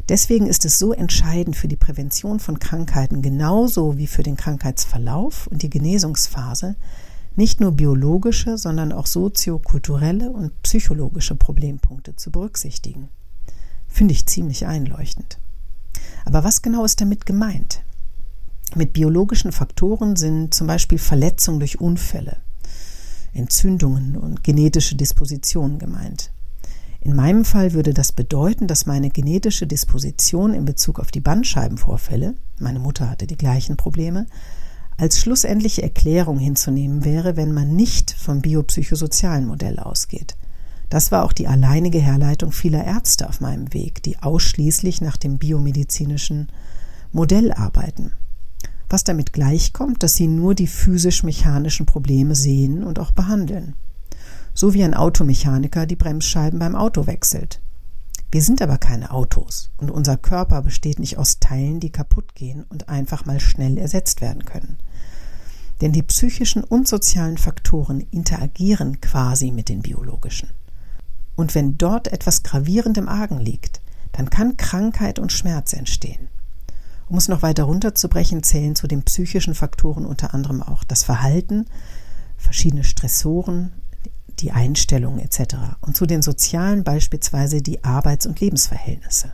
Deswegen 0.09 0.47
ist 0.47 0.65
es 0.65 0.79
so 0.79 0.91
entscheidend 0.91 1.55
für 1.55 1.67
die 1.67 1.75
Prävention 1.75 2.39
von 2.39 2.57
Krankheiten 2.57 3.21
genauso 3.21 3.97
wie 3.97 4.07
für 4.07 4.23
den 4.23 4.35
Krankheitsverlauf 4.35 5.45
und 5.47 5.61
die 5.61 5.69
Genesungsphase, 5.69 6.75
nicht 7.35 7.61
nur 7.61 7.71
biologische, 7.73 8.57
sondern 8.57 8.91
auch 8.91 9.05
soziokulturelle 9.05 10.31
und 10.31 10.61
psychologische 10.63 11.35
Problempunkte 11.35 12.15
zu 12.15 12.31
berücksichtigen. 12.31 13.09
Finde 13.87 14.13
ich 14.13 14.25
ziemlich 14.25 14.65
einleuchtend. 14.65 15.37
Aber 16.25 16.43
was 16.43 16.63
genau 16.63 16.85
ist 16.85 16.99
damit 17.01 17.27
gemeint? 17.27 17.83
Mit 18.75 18.93
biologischen 18.93 19.51
Faktoren 19.51 20.15
sind 20.15 20.55
zum 20.55 20.65
Beispiel 20.65 20.97
Verletzungen 20.97 21.59
durch 21.59 21.79
Unfälle, 21.79 22.37
Entzündungen 23.31 24.17
und 24.17 24.43
genetische 24.43 24.95
Dispositionen 24.95 25.77
gemeint. 25.77 26.31
In 27.01 27.15
meinem 27.15 27.45
Fall 27.45 27.73
würde 27.73 27.93
das 27.93 28.11
bedeuten, 28.11 28.67
dass 28.67 28.85
meine 28.85 29.09
genetische 29.09 29.65
Disposition 29.65 30.53
in 30.53 30.65
Bezug 30.65 30.99
auf 30.99 31.11
die 31.11 31.21
Bandscheibenvorfälle, 31.21 32.35
meine 32.59 32.79
Mutter 32.79 33.09
hatte 33.09 33.25
die 33.25 33.37
gleichen 33.37 33.77
Probleme, 33.77 34.27
als 34.97 35.19
schlussendliche 35.19 35.81
Erklärung 35.81 36.37
hinzunehmen 36.39 37.05
wäre, 37.05 37.37
wenn 37.37 37.53
man 37.53 37.73
nicht 37.73 38.11
vom 38.11 38.41
biopsychosozialen 38.41 39.47
Modell 39.47 39.79
ausgeht. 39.79 40.35
Das 40.89 41.11
war 41.11 41.23
auch 41.23 41.33
die 41.33 41.47
alleinige 41.47 41.99
Herleitung 41.99 42.51
vieler 42.51 42.83
Ärzte 42.83 43.29
auf 43.29 43.39
meinem 43.39 43.73
Weg, 43.73 44.03
die 44.03 44.19
ausschließlich 44.19 45.01
nach 45.01 45.15
dem 45.15 45.37
biomedizinischen 45.37 46.49
Modell 47.13 47.53
arbeiten. 47.53 48.11
Was 48.89 49.03
damit 49.03 49.31
gleichkommt, 49.31 50.03
dass 50.03 50.15
sie 50.15 50.27
nur 50.27 50.55
die 50.55 50.67
physisch-mechanischen 50.67 51.85
Probleme 51.85 52.35
sehen 52.35 52.83
und 52.83 52.99
auch 52.99 53.11
behandeln. 53.11 53.75
So 54.59 54.73
wie 54.73 54.83
ein 54.83 54.93
Automechaniker 54.93 55.85
die 55.85 55.95
Bremsscheiben 55.95 56.59
beim 56.59 56.75
Auto 56.75 57.07
wechselt. 57.07 57.61
Wir 58.29 58.41
sind 58.41 58.61
aber 58.61 58.77
keine 58.77 59.11
Autos 59.11 59.71
und 59.77 59.89
unser 59.89 60.17
Körper 60.17 60.61
besteht 60.61 60.99
nicht 60.99 61.17
aus 61.17 61.39
Teilen, 61.39 61.79
die 61.79 61.93
kaputt 61.93 62.35
gehen 62.35 62.65
und 62.67 62.89
einfach 62.89 63.23
mal 63.23 63.39
schnell 63.39 63.77
ersetzt 63.77 64.19
werden 64.19 64.43
können. 64.43 64.77
Denn 65.79 65.93
die 65.93 66.03
psychischen 66.03 66.61
und 66.61 66.89
sozialen 66.89 67.37
Faktoren 67.37 68.01
interagieren 68.11 68.99
quasi 68.99 69.51
mit 69.51 69.69
den 69.69 69.81
biologischen. 69.81 70.49
Und 71.37 71.55
wenn 71.55 71.77
dort 71.77 72.09
etwas 72.09 72.43
gravierend 72.43 72.97
im 72.97 73.07
Argen 73.07 73.39
liegt, 73.39 73.79
dann 74.11 74.29
kann 74.29 74.57
Krankheit 74.57 75.19
und 75.19 75.31
Schmerz 75.31 75.71
entstehen. 75.71 76.27
Um 77.07 77.17
es 77.17 77.29
noch 77.29 77.43
weiter 77.43 77.63
runterzubrechen, 77.63 78.43
zählen 78.43 78.75
zu 78.75 78.87
den 78.87 79.03
psychischen 79.03 79.55
Faktoren 79.55 80.05
unter 80.05 80.33
anderem 80.33 80.61
auch 80.61 80.83
das 80.83 81.03
Verhalten, 81.03 81.65
verschiedene 82.35 82.83
Stressoren, 82.83 83.71
die 84.41 84.51
Einstellung 84.51 85.19
etc. 85.19 85.55
Und 85.81 85.96
zu 85.96 86.05
den 86.05 86.22
sozialen 86.22 86.84
beispielsweise 86.84 87.62
die 87.62 87.84
Arbeits- 87.84 88.25
und 88.25 88.39
Lebensverhältnisse. 88.39 89.31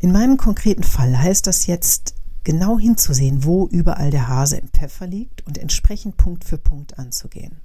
In 0.00 0.12
meinem 0.12 0.36
konkreten 0.36 0.82
Fall 0.82 1.18
heißt 1.18 1.46
das 1.46 1.66
jetzt, 1.66 2.14
genau 2.44 2.78
hinzusehen, 2.78 3.44
wo 3.44 3.66
überall 3.66 4.10
der 4.10 4.28
Hase 4.28 4.58
im 4.58 4.68
Pfeffer 4.68 5.06
liegt 5.06 5.46
und 5.46 5.58
entsprechend 5.58 6.16
Punkt 6.16 6.44
für 6.44 6.58
Punkt 6.58 6.98
anzugehen. 6.98 7.56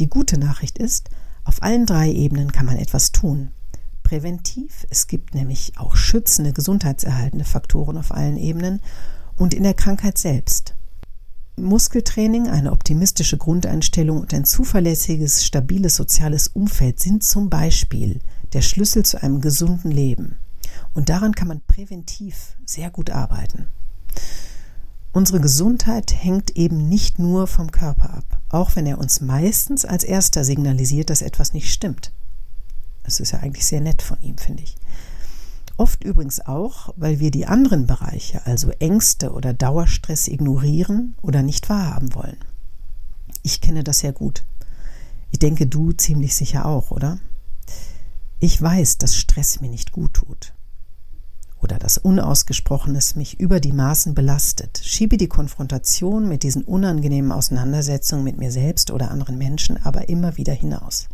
Die 0.00 0.08
gute 0.08 0.38
Nachricht 0.38 0.78
ist, 0.78 1.10
auf 1.44 1.62
allen 1.62 1.86
drei 1.86 2.10
Ebenen 2.10 2.52
kann 2.52 2.66
man 2.66 2.76
etwas 2.76 3.12
tun. 3.12 3.50
Präventiv, 4.02 4.86
es 4.90 5.06
gibt 5.06 5.34
nämlich 5.34 5.74
auch 5.78 5.94
schützende, 5.94 6.52
gesundheitserhaltende 6.52 7.44
Faktoren 7.44 7.96
auf 7.96 8.12
allen 8.12 8.36
Ebenen 8.36 8.80
und 9.36 9.54
in 9.54 9.62
der 9.62 9.74
Krankheit 9.74 10.18
selbst. 10.18 10.74
Muskeltraining, 11.60 12.48
eine 12.48 12.72
optimistische 12.72 13.36
Grundeinstellung 13.36 14.20
und 14.20 14.34
ein 14.34 14.44
zuverlässiges, 14.44 15.44
stabiles 15.44 15.96
soziales 15.96 16.48
Umfeld 16.48 17.00
sind 17.00 17.22
zum 17.22 17.50
Beispiel 17.50 18.20
der 18.52 18.62
Schlüssel 18.62 19.04
zu 19.04 19.22
einem 19.22 19.40
gesunden 19.40 19.90
Leben. 19.90 20.36
Und 20.94 21.08
daran 21.08 21.34
kann 21.34 21.48
man 21.48 21.60
präventiv 21.66 22.56
sehr 22.64 22.90
gut 22.90 23.10
arbeiten. 23.10 23.68
Unsere 25.12 25.40
Gesundheit 25.40 26.14
hängt 26.14 26.56
eben 26.56 26.88
nicht 26.88 27.18
nur 27.18 27.46
vom 27.46 27.72
Körper 27.72 28.14
ab, 28.14 28.40
auch 28.48 28.76
wenn 28.76 28.86
er 28.86 28.98
uns 28.98 29.20
meistens 29.20 29.84
als 29.84 30.04
erster 30.04 30.44
signalisiert, 30.44 31.10
dass 31.10 31.22
etwas 31.22 31.52
nicht 31.52 31.72
stimmt. 31.72 32.12
Das 33.02 33.18
ist 33.18 33.32
ja 33.32 33.40
eigentlich 33.40 33.66
sehr 33.66 33.80
nett 33.80 34.02
von 34.02 34.20
ihm, 34.22 34.38
finde 34.38 34.62
ich. 34.62 34.76
Oft 35.80 36.04
übrigens 36.04 36.40
auch, 36.40 36.92
weil 36.96 37.20
wir 37.20 37.30
die 37.30 37.46
anderen 37.46 37.86
Bereiche, 37.86 38.44
also 38.44 38.68
Ängste 38.68 39.32
oder 39.32 39.54
Dauerstress, 39.54 40.28
ignorieren 40.28 41.14
oder 41.22 41.42
nicht 41.42 41.70
wahrhaben 41.70 42.14
wollen. 42.14 42.36
Ich 43.42 43.62
kenne 43.62 43.82
das 43.82 44.00
sehr 44.00 44.12
gut. 44.12 44.44
Ich 45.30 45.38
denke, 45.38 45.66
du 45.66 45.92
ziemlich 45.92 46.36
sicher 46.36 46.66
auch, 46.66 46.90
oder? 46.90 47.18
Ich 48.40 48.60
weiß, 48.60 48.98
dass 48.98 49.16
Stress 49.16 49.62
mir 49.62 49.70
nicht 49.70 49.90
gut 49.90 50.12
tut. 50.12 50.52
Oder 51.62 51.78
dass 51.78 51.96
Unausgesprochenes 51.96 53.16
mich 53.16 53.40
über 53.40 53.58
die 53.58 53.72
Maßen 53.72 54.14
belastet. 54.14 54.82
Schiebe 54.84 55.16
die 55.16 55.28
Konfrontation 55.28 56.28
mit 56.28 56.42
diesen 56.42 56.62
unangenehmen 56.62 57.32
Auseinandersetzungen 57.32 58.22
mit 58.22 58.36
mir 58.36 58.52
selbst 58.52 58.90
oder 58.90 59.10
anderen 59.10 59.38
Menschen 59.38 59.82
aber 59.82 60.10
immer 60.10 60.36
wieder 60.36 60.52
hinaus. 60.52 61.08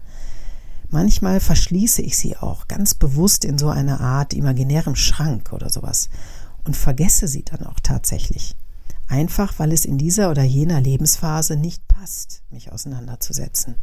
Manchmal 0.89 1.41
verschließe 1.41 2.03
ich 2.03 2.17
sie 2.17 2.37
auch 2.37 2.69
ganz 2.69 2.95
bewusst 2.95 3.45
in 3.45 3.59
so 3.59 3.69
einer 3.69 4.01
Art 4.01 4.35
imaginärem 4.35 4.95
Schrank 4.95 5.53
oder 5.53 5.69
sowas 5.69 6.09
und 6.65 6.77
vergesse 6.77 7.29
sie 7.29 7.43
dann 7.43 7.67
auch 7.67 7.81
tatsächlich. 7.81 8.57
Einfach 9.09 9.59
weil 9.59 9.73
es 9.73 9.85
in 9.85 9.99
dieser 9.99 10.31
oder 10.31 10.43
jener 10.43 10.81
Lebensphase 10.81 11.57
nicht 11.57 11.87
passt, 11.89 12.43
mich 12.51 12.73
auseinanderzusetzen. 12.73 13.77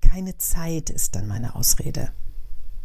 Keine 0.00 0.36
Zeit 0.38 0.90
ist 0.90 1.14
dann 1.14 1.28
meine 1.28 1.54
Ausrede. 1.54 2.10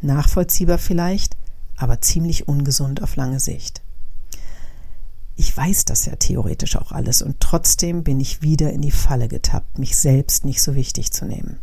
Nachvollziehbar 0.01 0.77
vielleicht, 0.77 1.35
aber 1.75 2.01
ziemlich 2.01 2.47
ungesund 2.47 3.01
auf 3.01 3.15
lange 3.15 3.39
Sicht. 3.39 3.81
Ich 5.35 5.55
weiß 5.55 5.85
das 5.85 6.05
ja 6.05 6.15
theoretisch 6.15 6.75
auch 6.75 6.91
alles 6.91 7.21
und 7.21 7.39
trotzdem 7.39 8.03
bin 8.03 8.19
ich 8.19 8.41
wieder 8.41 8.71
in 8.73 8.81
die 8.81 8.91
Falle 8.91 9.27
getappt, 9.27 9.77
mich 9.77 9.95
selbst 9.95 10.45
nicht 10.45 10.61
so 10.61 10.73
wichtig 10.73 11.11
zu 11.11 11.25
nehmen. 11.25 11.59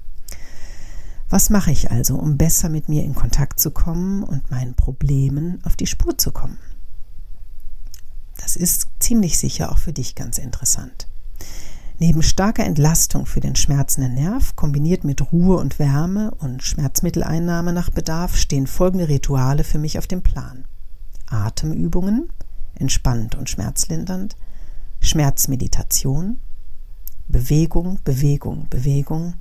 Was 1.35 1.51
mache 1.51 1.73
ich 1.73 1.91
also, 1.91 2.15
um 2.15 2.39
besser 2.39 2.69
mit 2.69 2.89
mir 2.89 3.03
in 3.03 3.17
Kontakt 3.17 3.59
zu 3.59 3.73
kommen 3.73 4.23
und 4.23 4.53
meinen 4.53 4.75
Problemen 4.75 5.59
auf 5.65 5.75
die 5.75 5.89
Spur 5.89 6.17
zu 6.17 6.31
kommen? 6.31 6.61
Das 8.37 8.55
ist 8.55 8.87
ziemlich 9.01 9.37
sicher 9.37 9.73
auch 9.73 9.79
für 9.79 9.93
dich 9.93 10.15
ganz 10.15 10.39
interessant. 10.39 11.09
Neben 11.99 12.23
starker 12.23 12.63
Entlastung 12.63 13.27
für 13.27 13.41
den 13.41 13.57
schmerzenden 13.57 14.15
Nerv, 14.15 14.55
kombiniert 14.55 15.03
mit 15.03 15.33
Ruhe 15.33 15.57
und 15.57 15.81
Wärme 15.81 16.31
und 16.39 16.63
Schmerzmitteleinnahme 16.63 17.73
nach 17.73 17.91
Bedarf, 17.91 18.37
stehen 18.37 18.69
folgende 18.69 19.09
Rituale 19.09 19.65
für 19.65 19.79
mich 19.79 19.99
auf 19.99 20.07
dem 20.07 20.23
Plan. 20.23 20.67
Atemübungen, 21.27 22.29
entspannend 22.77 23.35
und 23.35 23.51
schmerzlindernd, 23.51 24.37
Schmerzmeditation, 25.01 26.39
Bewegung, 27.27 27.99
Bewegung, 28.05 28.69
Bewegung, 28.71 29.35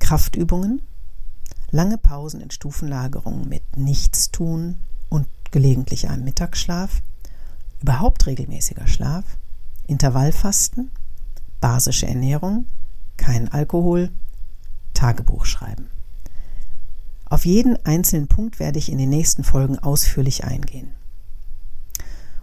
Kraftübungen, 0.00 0.82
lange 1.70 1.98
Pausen 1.98 2.40
in 2.40 2.50
Stufenlagerungen 2.50 3.48
mit 3.48 3.76
Nichtstun 3.76 4.76
und 5.08 5.26
gelegentlich 5.50 6.08
einem 6.08 6.24
Mittagsschlaf, 6.24 7.02
überhaupt 7.80 8.26
regelmäßiger 8.26 8.86
Schlaf, 8.86 9.24
Intervallfasten, 9.86 10.90
basische 11.60 12.06
Ernährung, 12.06 12.66
kein 13.16 13.48
Alkohol, 13.48 14.10
Tagebuch 14.94 15.44
schreiben. 15.44 15.88
Auf 17.28 17.44
jeden 17.44 17.84
einzelnen 17.84 18.28
Punkt 18.28 18.60
werde 18.60 18.78
ich 18.78 18.90
in 18.90 18.98
den 18.98 19.08
nächsten 19.08 19.42
Folgen 19.42 19.78
ausführlich 19.78 20.44
eingehen. 20.44 20.92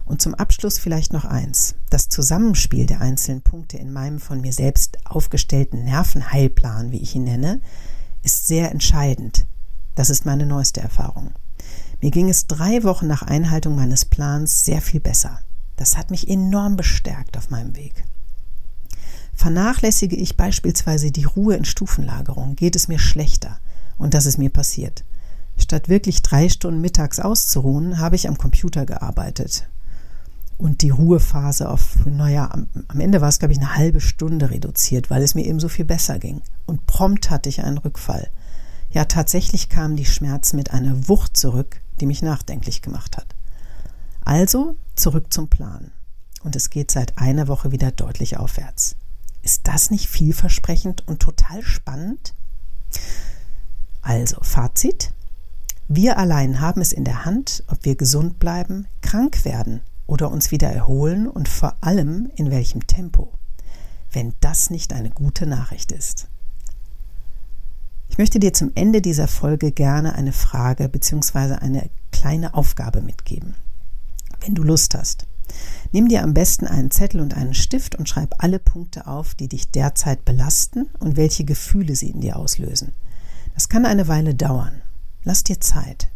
Und 0.04 0.20
zum 0.20 0.34
Abschluss 0.34 0.78
vielleicht 0.78 1.14
noch 1.14 1.24
eins. 1.24 1.76
Das 1.88 2.10
Zusammenspiel 2.10 2.84
der 2.84 3.00
einzelnen 3.00 3.40
Punkte 3.40 3.78
in 3.78 3.92
meinem 3.92 4.18
von 4.18 4.42
mir 4.42 4.52
selbst 4.52 4.98
aufgestellten 5.06 5.84
Nervenheilplan, 5.84 6.92
wie 6.92 7.00
ich 7.00 7.14
ihn 7.14 7.24
nenne, 7.24 7.62
ist 8.24 8.46
sehr 8.46 8.70
entscheidend. 8.72 9.46
Das 9.94 10.10
ist 10.10 10.26
meine 10.26 10.46
neueste 10.46 10.80
Erfahrung. 10.80 11.30
Mir 12.00 12.10
ging 12.10 12.28
es 12.28 12.46
drei 12.46 12.82
Wochen 12.82 13.06
nach 13.06 13.22
Einhaltung 13.22 13.76
meines 13.76 14.04
Plans 14.04 14.64
sehr 14.64 14.80
viel 14.80 15.00
besser. 15.00 15.38
Das 15.76 15.96
hat 15.96 16.10
mich 16.10 16.28
enorm 16.28 16.76
bestärkt 16.76 17.36
auf 17.36 17.50
meinem 17.50 17.76
Weg. 17.76 18.04
Vernachlässige 19.34 20.16
ich 20.16 20.36
beispielsweise 20.36 21.10
die 21.10 21.24
Ruhe 21.24 21.56
in 21.56 21.64
Stufenlagerung, 21.64 22.56
geht 22.56 22.76
es 22.76 22.88
mir 22.88 22.98
schlechter. 22.98 23.58
Und 23.98 24.14
das 24.14 24.26
ist 24.26 24.38
mir 24.38 24.50
passiert. 24.50 25.04
Statt 25.56 25.88
wirklich 25.88 26.22
drei 26.22 26.48
Stunden 26.48 26.80
mittags 26.80 27.20
auszuruhen, 27.20 27.98
habe 27.98 28.16
ich 28.16 28.28
am 28.28 28.38
Computer 28.38 28.86
gearbeitet, 28.86 29.68
und 30.56 30.82
die 30.82 30.90
Ruhephase 30.90 31.68
auf, 31.68 31.96
naja, 32.06 32.50
am, 32.50 32.68
am 32.88 33.00
Ende 33.00 33.20
war 33.20 33.28
es, 33.28 33.38
glaube 33.38 33.52
ich, 33.52 33.58
eine 33.58 33.74
halbe 33.74 34.00
Stunde 34.00 34.50
reduziert, 34.50 35.10
weil 35.10 35.22
es 35.22 35.34
mir 35.34 35.44
eben 35.44 35.60
so 35.60 35.68
viel 35.68 35.84
besser 35.84 36.18
ging. 36.18 36.42
Und 36.66 36.86
prompt 36.86 37.30
hatte 37.30 37.48
ich 37.48 37.62
einen 37.62 37.78
Rückfall. 37.78 38.30
Ja, 38.90 39.04
tatsächlich 39.04 39.68
kamen 39.68 39.96
die 39.96 40.04
Schmerzen 40.04 40.56
mit 40.56 40.72
einer 40.72 41.08
Wucht 41.08 41.36
zurück, 41.36 41.80
die 42.00 42.06
mich 42.06 42.22
nachdenklich 42.22 42.82
gemacht 42.82 43.16
hat. 43.16 43.26
Also 44.24 44.76
zurück 44.94 45.32
zum 45.32 45.48
Plan. 45.48 45.90
Und 46.42 46.56
es 46.56 46.70
geht 46.70 46.90
seit 46.90 47.18
einer 47.18 47.48
Woche 47.48 47.72
wieder 47.72 47.90
deutlich 47.90 48.36
aufwärts. 48.36 48.96
Ist 49.42 49.66
das 49.66 49.90
nicht 49.90 50.08
vielversprechend 50.08 51.06
und 51.08 51.20
total 51.20 51.62
spannend? 51.62 52.34
Also, 54.02 54.38
Fazit. 54.42 55.12
Wir 55.88 56.16
allein 56.18 56.60
haben 56.60 56.80
es 56.80 56.92
in 56.92 57.04
der 57.04 57.24
Hand, 57.24 57.64
ob 57.66 57.84
wir 57.84 57.96
gesund 57.96 58.38
bleiben, 58.38 58.86
krank 59.02 59.44
werden 59.44 59.80
oder 60.06 60.30
uns 60.30 60.50
wieder 60.50 60.68
erholen 60.68 61.26
und 61.28 61.48
vor 61.48 61.74
allem 61.80 62.30
in 62.36 62.50
welchem 62.50 62.86
Tempo, 62.86 63.32
wenn 64.12 64.34
das 64.40 64.70
nicht 64.70 64.92
eine 64.92 65.10
gute 65.10 65.46
Nachricht 65.46 65.92
ist. 65.92 66.28
Ich 68.08 68.18
möchte 68.18 68.38
dir 68.38 68.52
zum 68.52 68.70
Ende 68.74 69.02
dieser 69.02 69.28
Folge 69.28 69.72
gerne 69.72 70.14
eine 70.14 70.32
Frage 70.32 70.88
bzw. 70.88 71.54
eine 71.54 71.90
kleine 72.12 72.54
Aufgabe 72.54 73.00
mitgeben. 73.00 73.56
Wenn 74.40 74.54
du 74.54 74.62
Lust 74.62 74.94
hast, 74.94 75.26
Nimm 75.92 76.08
dir 76.08 76.22
am 76.22 76.34
besten 76.34 76.66
einen 76.66 76.90
Zettel 76.90 77.20
und 77.20 77.36
einen 77.36 77.54
Stift 77.54 77.94
und 77.94 78.08
schreib 78.08 78.42
alle 78.42 78.58
Punkte 78.58 79.06
auf, 79.06 79.34
die 79.34 79.48
dich 79.48 79.70
derzeit 79.70 80.24
belasten 80.24 80.88
und 80.98 81.16
welche 81.16 81.44
Gefühle 81.44 81.94
sie 81.94 82.10
in 82.10 82.20
dir 82.20 82.36
auslösen. 82.36 82.92
Das 83.54 83.68
kann 83.68 83.86
eine 83.86 84.08
Weile 84.08 84.34
dauern. 84.34 84.82
Lass 85.22 85.44
dir 85.44 85.60
Zeit. 85.60 86.08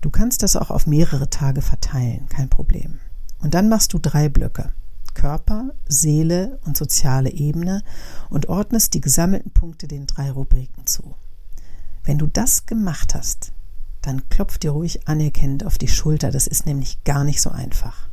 Du 0.00 0.10
kannst 0.10 0.42
das 0.42 0.56
auch 0.56 0.70
auf 0.70 0.86
mehrere 0.86 1.30
Tage 1.30 1.62
verteilen, 1.62 2.28
kein 2.28 2.48
Problem. 2.48 2.98
Und 3.40 3.54
dann 3.54 3.68
machst 3.68 3.92
du 3.92 3.98
drei 3.98 4.28
Blöcke. 4.28 4.72
Körper, 5.14 5.70
Seele 5.88 6.58
und 6.66 6.76
soziale 6.76 7.30
Ebene 7.30 7.82
und 8.28 8.48
ordnest 8.48 8.94
die 8.94 9.00
gesammelten 9.00 9.50
Punkte 9.50 9.88
den 9.88 10.06
drei 10.06 10.30
Rubriken 10.30 10.86
zu. 10.86 11.14
Wenn 12.04 12.18
du 12.18 12.26
das 12.26 12.66
gemacht 12.66 13.14
hast, 13.14 13.52
dann 14.02 14.28
klopf 14.28 14.58
dir 14.58 14.70
ruhig 14.70 15.08
anerkennend 15.08 15.64
auf 15.64 15.78
die 15.78 15.88
Schulter. 15.88 16.30
Das 16.30 16.46
ist 16.46 16.66
nämlich 16.66 17.02
gar 17.04 17.24
nicht 17.24 17.40
so 17.40 17.50
einfach. 17.50 18.08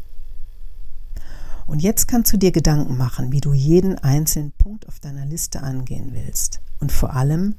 Und 1.65 1.81
jetzt 1.81 2.07
kannst 2.07 2.33
du 2.33 2.37
dir 2.37 2.51
Gedanken 2.51 2.97
machen, 2.97 3.31
wie 3.31 3.41
du 3.41 3.53
jeden 3.53 3.97
einzelnen 3.99 4.51
Punkt 4.53 4.87
auf 4.87 4.99
deiner 4.99 5.25
Liste 5.25 5.61
angehen 5.61 6.11
willst 6.13 6.59
und 6.79 6.91
vor 6.91 7.13
allem, 7.13 7.55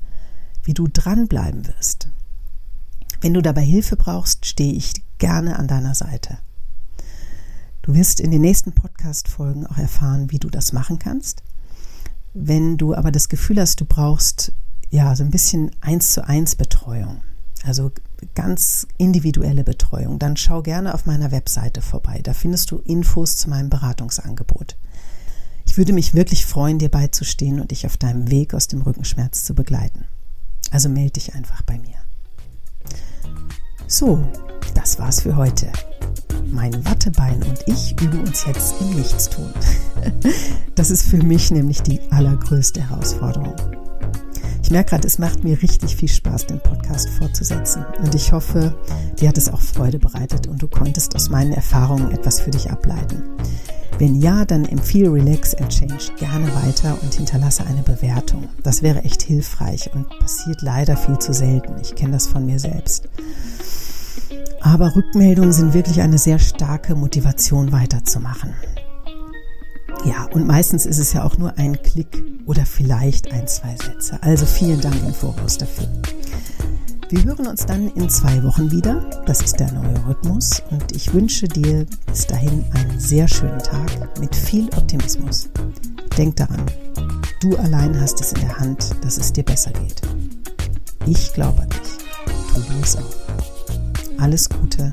wie 0.63 0.75
du 0.75 0.89
dranbleiben 0.89 1.67
wirst. 1.69 2.09
Wenn 3.25 3.33
du 3.33 3.41
dabei 3.41 3.63
Hilfe 3.63 3.97
brauchst, 3.97 4.45
stehe 4.45 4.75
ich 4.75 4.93
gerne 5.17 5.59
an 5.59 5.67
deiner 5.67 5.95
Seite. 5.95 6.37
Du 7.81 7.95
wirst 7.95 8.21
in 8.21 8.31
den 8.31 8.43
nächsten 8.43 8.73
Podcast-Folgen 8.73 9.67
auch 9.67 9.79
erfahren, 9.79 10.31
wie 10.31 10.39
du 10.39 10.51
das 10.51 10.75
machen 10.75 10.99
kannst. 10.99 11.43
Wenn 12.35 12.77
du 12.77 12.95
aber 12.95 13.11
das 13.11 13.31
Gefühl 13.31 13.59
hast, 13.59 13.81
du 13.81 13.87
brauchst 13.87 14.53
ja 14.91 15.17
so 15.17 15.25
ein 15.25 15.31
bisschen 15.31 15.71
eins 15.81 16.13
zu 16.13 16.29
eins 16.29 16.55
Betreuung, 16.55 17.23
also 17.63 17.93
ganz 18.35 18.87
individuelle 18.99 19.65
Betreuung, 19.65 20.19
dann 20.19 20.37
schau 20.37 20.61
gerne 20.61 20.93
auf 20.93 21.07
meiner 21.07 21.31
Webseite 21.31 21.81
vorbei. 21.81 22.21
Da 22.23 22.35
findest 22.35 22.73
du 22.73 22.77
Infos 22.81 23.39
zu 23.39 23.49
meinem 23.49 23.71
Beratungsangebot. 23.71 24.77
Ich 25.65 25.79
würde 25.79 25.95
mich 25.95 26.13
wirklich 26.13 26.45
freuen, 26.45 26.79
dir 26.79 26.91
beizustehen 26.91 27.59
und 27.59 27.71
dich 27.71 27.87
auf 27.87 27.97
deinem 27.97 28.31
Weg 28.31 28.53
aus 28.53 28.69
dem 28.69 28.83
Rückenschmerz 28.83 29.45
zu 29.45 29.55
begleiten. 29.55 30.05
Also 30.71 30.91
melde 30.91 31.13
dich 31.13 31.35
einfach 31.35 31.63
bei 31.63 31.79
mir. 31.79 32.04
So, 33.87 34.23
das 34.75 34.99
war's 34.99 35.21
für 35.21 35.37
heute. 35.37 35.71
Mein 36.51 36.73
Wattebein 36.85 37.43
und 37.43 37.59
ich 37.67 37.93
üben 38.01 38.21
uns 38.21 38.45
jetzt 38.47 38.81
im 38.81 38.91
Nichtstun. 38.97 39.53
Das 40.75 40.91
ist 40.91 41.07
für 41.07 41.19
mich 41.19 41.53
nämlich 41.53 41.83
die 41.83 42.01
allergrößte 42.11 42.91
Herausforderung. 42.91 43.55
Ich 44.65 44.71
merke 44.71 44.91
gerade, 44.91 45.07
es 45.07 45.19
macht 45.19 45.45
mir 45.45 45.61
richtig 45.61 45.95
viel 45.95 46.09
Spaß, 46.09 46.47
den 46.47 46.59
Podcast 46.59 47.11
fortzusetzen. 47.11 47.85
Und 48.03 48.15
ich 48.15 48.33
hoffe, 48.33 48.75
dir 49.21 49.29
hat 49.29 49.37
es 49.37 49.51
auch 49.51 49.61
Freude 49.61 49.99
bereitet 49.99 50.47
und 50.47 50.63
du 50.63 50.69
konntest 50.69 51.15
aus 51.15 51.29
meinen 51.29 51.53
Erfahrungen 51.53 52.11
etwas 52.13 52.41
für 52.41 52.51
dich 52.51 52.71
ableiten. 52.71 53.25
Wenn 53.99 54.15
ja, 54.15 54.47
dann 54.47 54.65
empfehle 54.65 55.13
Relax 55.13 55.55
and 55.55 55.69
Change 55.69 56.15
gerne 56.19 56.47
weiter 56.65 56.97
und 57.03 57.13
hinterlasse 57.13 57.67
eine 57.67 57.83
Bewertung. 57.83 58.49
Das 58.63 58.81
wäre 58.81 59.05
echt 59.05 59.21
hilfreich 59.21 59.91
und 59.95 60.09
passiert 60.19 60.63
leider 60.63 60.97
viel 60.97 61.19
zu 61.19 61.35
selten. 61.35 61.75
Ich 61.83 61.95
kenne 61.95 62.13
das 62.13 62.27
von 62.27 62.47
mir 62.47 62.59
selbst. 62.59 63.07
Aber 64.63 64.97
Rückmeldungen 64.97 65.53
sind 65.53 65.75
wirklich 65.75 66.01
eine 66.01 66.17
sehr 66.17 66.39
starke 66.39 66.95
Motivation 66.95 67.71
weiterzumachen. 67.71 68.55
Ja, 70.05 70.25
und 70.33 70.47
meistens 70.47 70.85
ist 70.85 70.99
es 70.99 71.15
ja 71.15 71.25
auch 71.25 71.39
nur 71.39 71.57
ein 71.57 71.81
Klick 71.83 72.23
oder 72.47 72.67
vielleicht 72.67 73.33
ein, 73.33 73.47
zwei 73.49 73.75
Sätze. 73.77 74.19
Also 74.23 74.45
vielen 74.45 74.81
Dank 74.81 74.97
im 75.03 75.15
Voraus 75.15 75.57
dafür. 75.57 75.89
Wir 77.09 77.25
hören 77.25 77.47
uns 77.47 77.65
dann 77.65 77.89
in 77.89 78.11
zwei 78.11 78.43
Wochen 78.43 78.71
wieder. 78.71 79.01
Das 79.25 79.41
ist 79.41 79.61
der 79.61 79.73
neue 79.73 80.07
Rhythmus 80.07 80.63
und 80.71 80.93
ich 80.93 81.15
wünsche 81.15 81.49
dir 81.49 81.87
bis 82.07 82.27
dahin 82.27 82.65
einen 82.75 83.01
sehr 83.01 83.29
schönen 83.29 83.61
Tag 83.61 84.21
mit 84.21 84.35
viel 84.35 84.69
Optimismus. 84.77 85.49
Denk 86.19 86.37
daran, 86.37 86.65
du 87.41 87.57
allein 87.57 87.99
hast 87.99 88.21
es 88.21 88.33
in 88.33 88.41
der 88.41 88.59
Hand, 88.59 88.91
dass 89.03 89.17
es 89.17 89.33
dir 89.33 89.45
besser 89.45 89.71
geht. 89.73 90.03
Ich 91.07 91.33
glaube 91.33 91.63
an 91.63 91.71
dich. 91.71 92.05
Tu 92.55 92.61
du 92.61 92.81
es 92.83 92.97
auch. 92.97 94.21
Alles 94.21 94.49
Gute 94.49 94.93